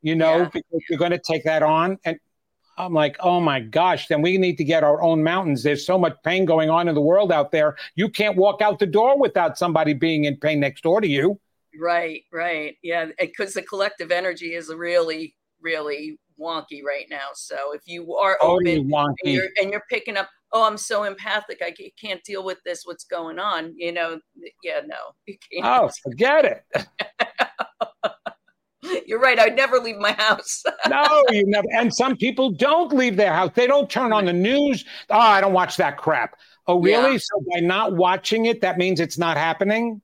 [0.00, 0.50] you know, yeah.
[0.52, 2.16] because you're going to take that on and
[2.78, 5.62] I'm like, oh my gosh, then we need to get our own mountains.
[5.62, 7.76] There's so much pain going on in the world out there.
[7.94, 11.38] You can't walk out the door without somebody being in pain next door to you.
[11.78, 12.76] Right, right.
[12.82, 17.28] Yeah, because the collective energy is really, really wonky right now.
[17.34, 18.90] So if you are open and
[19.22, 22.82] you're, and you're, picking up, oh, I'm so empathic, I can't deal with this.
[22.84, 23.74] What's going on?
[23.76, 24.18] You know,
[24.64, 24.96] yeah, no,
[25.26, 25.66] you can't.
[25.66, 26.86] Oh, forget it.
[29.06, 29.38] You're right.
[29.38, 30.62] I'd never leave my house.
[30.88, 31.66] no, you never.
[31.72, 33.50] And some people don't leave their house.
[33.54, 34.84] They don't turn on the news.
[35.10, 36.36] Oh, I don't watch that crap.
[36.66, 37.12] Oh, really?
[37.12, 37.18] Yeah.
[37.18, 40.00] So by not watching it, that means it's not happening?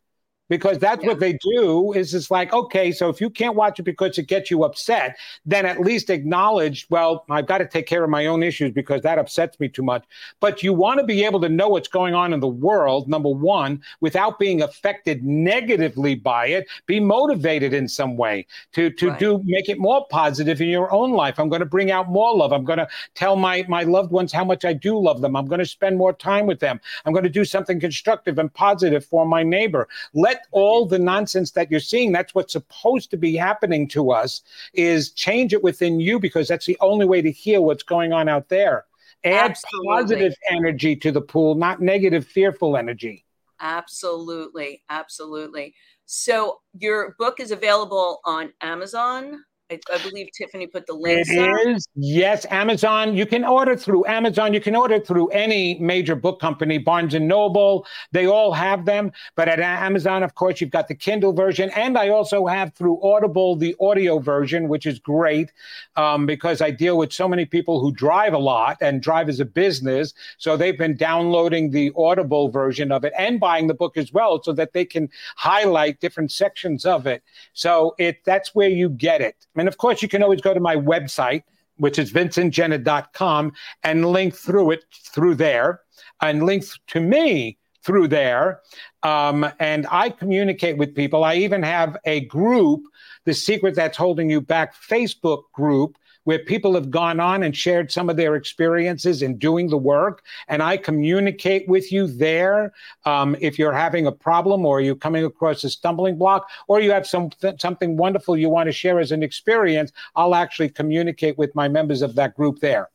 [0.49, 1.09] Because that's yeah.
[1.09, 4.26] what they do is it's like okay so if you can't watch it because it
[4.26, 8.26] gets you upset then at least acknowledge well i've got to take care of my
[8.26, 10.05] own issues because that upsets me too much.
[10.40, 13.28] But you want to be able to know what's going on in the world number
[13.28, 16.68] one without being affected negatively by it.
[16.86, 19.18] Be motivated in some way to to right.
[19.18, 21.38] do make it more positive in your own life.
[21.38, 22.53] I'm going to bring out more love.
[22.53, 25.36] I'm going to tell my my loved ones how much i do love them.
[25.36, 26.80] I'm going to spend more time with them.
[27.05, 29.88] I'm going to do something constructive and positive for my neighbor.
[30.14, 34.11] Let let all the nonsense that you're seeing, that's what's supposed to be happening to
[34.11, 34.43] us,
[34.74, 38.28] is change it within you because that's the only way to heal what's going on
[38.28, 38.84] out there.
[39.24, 39.89] Add Absolutely.
[39.89, 43.24] positive energy to the pool, not negative, fearful energy.
[43.61, 44.82] Absolutely.
[44.91, 45.74] Absolutely.
[46.05, 49.43] So your book is available on Amazon.
[49.69, 51.27] I, I, believe Tiffany put the link.
[51.29, 51.67] It up.
[51.67, 53.17] is yes, Amazon.
[53.17, 54.55] You can order through Amazon.
[54.55, 57.85] You can order through any major book company, Barnes and Noble.
[58.12, 59.11] They all have them.
[59.35, 63.03] But at Amazon, of course, you've got the Kindle version, and I also have through
[63.03, 65.51] Audible the audio version, which is great
[65.97, 69.41] um, because I deal with so many people who drive a lot and drive as
[69.41, 70.14] a business.
[70.39, 74.41] So they've been downloading the Audible version of it and buying the book as well,
[74.45, 77.25] so that they can highlight different sections of it.
[77.53, 79.47] So it that's where you get it.
[79.57, 81.42] And of course, you can always go to my website,
[81.76, 83.52] which is vincentgenna.com,
[83.82, 85.80] and link through it through there,
[86.20, 88.61] and link to me through there.
[89.02, 91.22] Um, and I communicate with people.
[91.22, 92.82] I even have a group,
[93.24, 95.96] the Secret That's Holding You Back Facebook group,
[96.27, 100.24] where people have gone on and shared some of their experiences in doing the work.
[100.49, 102.72] And I communicate with you there.
[103.05, 106.91] Um, if you're having a problem or you're coming across a stumbling block or you
[106.91, 111.55] have some, something wonderful you want to share as an experience, I'll actually communicate with
[111.55, 112.91] my members of that group there.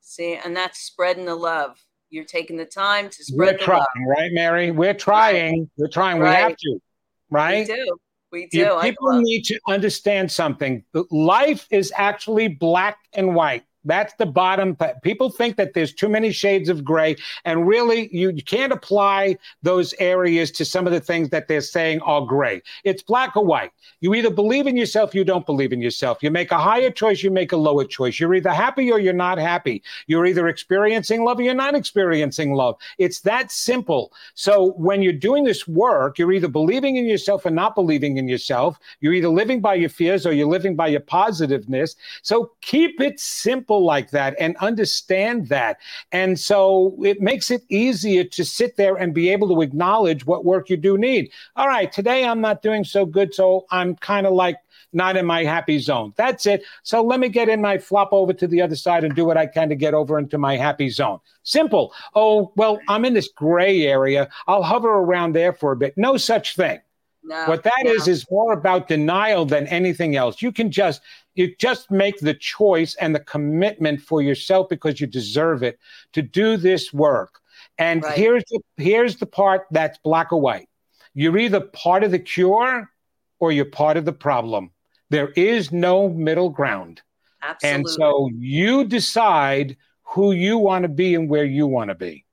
[0.00, 1.82] See, and that's spreading the love.
[2.10, 4.16] You're taking the time to spread We're trying, love.
[4.16, 4.70] right, Mary?
[4.70, 5.68] We're trying.
[5.76, 6.20] We're trying.
[6.20, 6.36] Right.
[6.36, 6.82] We have to,
[7.28, 7.68] right?
[7.68, 7.98] We do.
[8.32, 8.78] We do.
[8.82, 10.84] people need to understand something.
[11.10, 13.64] Life is actually black and white.
[13.86, 14.76] That's the bottom.
[15.02, 19.94] People think that there's too many shades of gray, and really, you can't apply those
[19.98, 22.60] areas to some of the things that they're saying are gray.
[22.84, 23.70] It's black or white.
[24.00, 26.22] You either believe in yourself, you don't believe in yourself.
[26.22, 28.20] You make a higher choice, you make a lower choice.
[28.20, 29.82] You're either happy or you're not happy.
[30.06, 32.76] You're either experiencing love or you're not experiencing love.
[32.98, 34.12] It's that simple.
[34.34, 38.28] So when you're doing this work, you're either believing in yourself or not believing in
[38.28, 38.78] yourself.
[39.00, 41.96] You're either living by your fears or you're living by your positiveness.
[42.22, 45.78] So keep it simple people like that and understand that.
[46.12, 50.44] And so it makes it easier to sit there and be able to acknowledge what
[50.44, 51.30] work you do need.
[51.56, 54.56] All right, today I'm not doing so good, so I'm kind of like
[54.92, 56.14] not in my happy zone.
[56.16, 56.62] That's it.
[56.84, 59.36] So let me get in my flop over to the other side and do what
[59.36, 61.18] I can to get over into my happy zone.
[61.42, 61.92] Simple.
[62.14, 64.28] Oh, well, I'm in this gray area.
[64.46, 65.92] I'll hover around there for a bit.
[65.96, 66.80] No such thing.
[67.24, 67.90] No, what that no.
[67.90, 70.40] is is more about denial than anything else.
[70.40, 71.02] You can just
[71.36, 75.78] you just make the choice and the commitment for yourself because you deserve it
[76.12, 77.40] to do this work.
[77.78, 78.16] And right.
[78.16, 80.68] here's the, here's the part that's black or white.
[81.14, 82.90] You're either part of the cure
[83.38, 84.70] or you're part of the problem.
[85.10, 87.02] There is no middle ground.
[87.42, 87.76] Absolutely.
[87.76, 92.24] And so you decide who you want to be and where you want to be.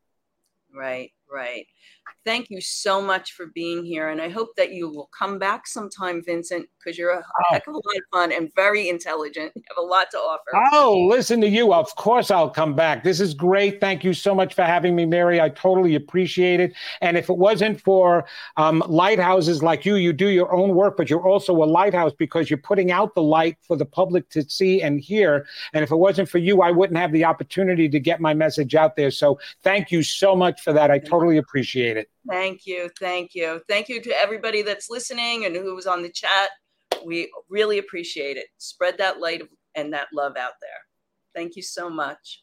[0.73, 1.67] Right, right.
[2.25, 4.09] Thank you so much for being here.
[4.09, 7.43] And I hope that you will come back sometime, Vincent, because you're a oh.
[7.49, 9.51] heck of a lot of fun and very intelligent.
[9.55, 10.51] You have a lot to offer.
[10.71, 11.73] Oh, listen to you.
[11.73, 13.03] Of course, I'll come back.
[13.03, 13.81] This is great.
[13.81, 15.41] Thank you so much for having me, Mary.
[15.41, 16.73] I totally appreciate it.
[17.01, 21.09] And if it wasn't for um, lighthouses like you, you do your own work, but
[21.09, 24.81] you're also a lighthouse because you're putting out the light for the public to see
[24.81, 25.45] and hear.
[25.73, 28.75] And if it wasn't for you, I wouldn't have the opportunity to get my message
[28.75, 29.11] out there.
[29.11, 30.89] So thank you so much for that.
[30.89, 32.09] I totally appreciate it.
[32.29, 32.89] Thank you.
[32.99, 33.61] Thank you.
[33.67, 36.49] Thank you to everybody that's listening and who was on the chat.
[37.05, 38.47] We really appreciate it.
[38.57, 39.43] Spread that light
[39.75, 40.69] and that love out there.
[41.35, 42.42] Thank you so much.